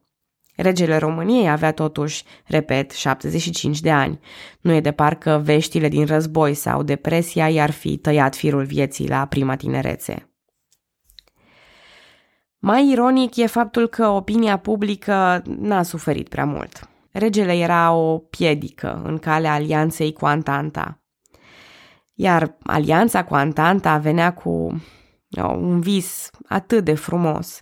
Regele 0.55 0.97
României 0.97 1.49
avea 1.49 1.71
totuși, 1.71 2.23
repet, 2.45 2.91
75 2.91 3.79
de 3.79 3.91
ani. 3.91 4.19
Nu 4.61 4.73
e 4.73 4.79
de 4.79 4.91
parcă 4.91 5.41
veștile 5.43 5.87
din 5.87 6.05
război 6.05 6.53
sau 6.53 6.83
depresia 6.83 7.49
i-ar 7.49 7.71
fi 7.71 7.97
tăiat 7.97 8.35
firul 8.35 8.63
vieții 8.63 9.07
la 9.07 9.25
prima 9.25 9.55
tinerețe. 9.55 10.26
Mai 12.59 12.89
ironic 12.89 13.35
e 13.35 13.45
faptul 13.45 13.87
că 13.87 14.07
opinia 14.07 14.57
publică 14.57 15.41
n-a 15.45 15.83
suferit 15.83 16.29
prea 16.29 16.45
mult. 16.45 16.89
Regele 17.11 17.53
era 17.53 17.91
o 17.91 18.17
piedică 18.17 19.01
în 19.05 19.17
calea 19.17 19.53
alianței 19.53 20.13
cu 20.13 20.25
Antanta. 20.25 21.01
Iar 22.13 22.57
alianța 22.63 23.23
cu 23.23 23.35
Antanta 23.35 23.97
venea 23.97 24.33
cu 24.33 24.49
oh, 25.41 25.55
un 25.55 25.79
vis 25.79 26.29
atât 26.47 26.83
de 26.83 26.93
frumos. 26.93 27.61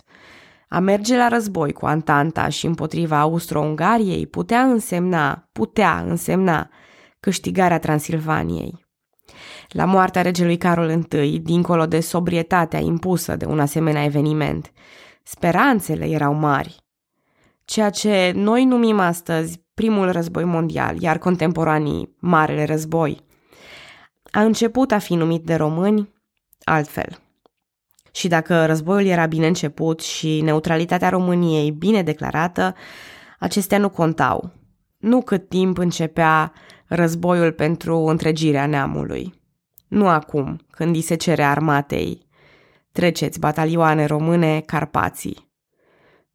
A 0.68 0.78
merge 0.78 1.16
la 1.16 1.28
război 1.28 1.72
cu 1.72 1.86
Antanta 1.86 2.48
și 2.48 2.66
împotriva 2.66 3.18
Austro-Ungariei 3.18 4.26
putea 4.26 4.62
însemna, 4.62 5.48
putea 5.52 5.98
însemna 5.98 6.70
câștigarea 7.20 7.78
Transilvaniei. 7.78 8.85
La 9.68 9.84
moartea 9.84 10.22
regelui 10.22 10.56
Carol 10.56 11.04
I, 11.12 11.38
dincolo 11.38 11.86
de 11.86 12.00
sobrietatea 12.00 12.78
impusă 12.78 13.36
de 13.36 13.44
un 13.44 13.60
asemenea 13.60 14.04
eveniment, 14.04 14.72
speranțele 15.22 16.04
erau 16.08 16.32
mari. 16.32 16.84
Ceea 17.64 17.90
ce 17.90 18.32
noi 18.34 18.64
numim 18.64 18.98
astăzi 18.98 19.64
primul 19.74 20.12
război 20.12 20.44
mondial, 20.44 21.00
iar 21.00 21.18
contemporanii 21.18 22.16
Marele 22.18 22.64
Război, 22.64 23.24
a 24.30 24.42
început 24.42 24.92
a 24.92 24.98
fi 24.98 25.14
numit 25.14 25.44
de 25.44 25.54
români 25.54 26.14
altfel. 26.64 27.18
Și 28.12 28.28
dacă 28.28 28.66
războiul 28.66 29.06
era 29.06 29.26
bine 29.26 29.46
început 29.46 30.00
și 30.00 30.40
neutralitatea 30.40 31.08
României 31.08 31.70
bine 31.70 32.02
declarată, 32.02 32.74
acestea 33.38 33.78
nu 33.78 33.88
contau. 33.88 34.50
Nu 34.98 35.22
cât 35.22 35.48
timp 35.48 35.78
începea 35.78 36.52
războiul 36.88 37.52
pentru 37.52 37.96
întregirea 37.96 38.66
neamului. 38.66 39.34
Nu 39.88 40.08
acum, 40.08 40.60
când 40.70 40.94
îi 40.94 41.00
se 41.00 41.14
cere 41.14 41.42
armatei. 41.42 42.26
Treceți 42.92 43.38
batalioane 43.38 44.04
române 44.04 44.60
Carpații. 44.60 45.50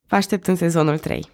Vă 0.07 0.15
aștept 0.15 0.47
în 0.47 0.55
sezonul 0.55 0.97
3. 0.97 1.29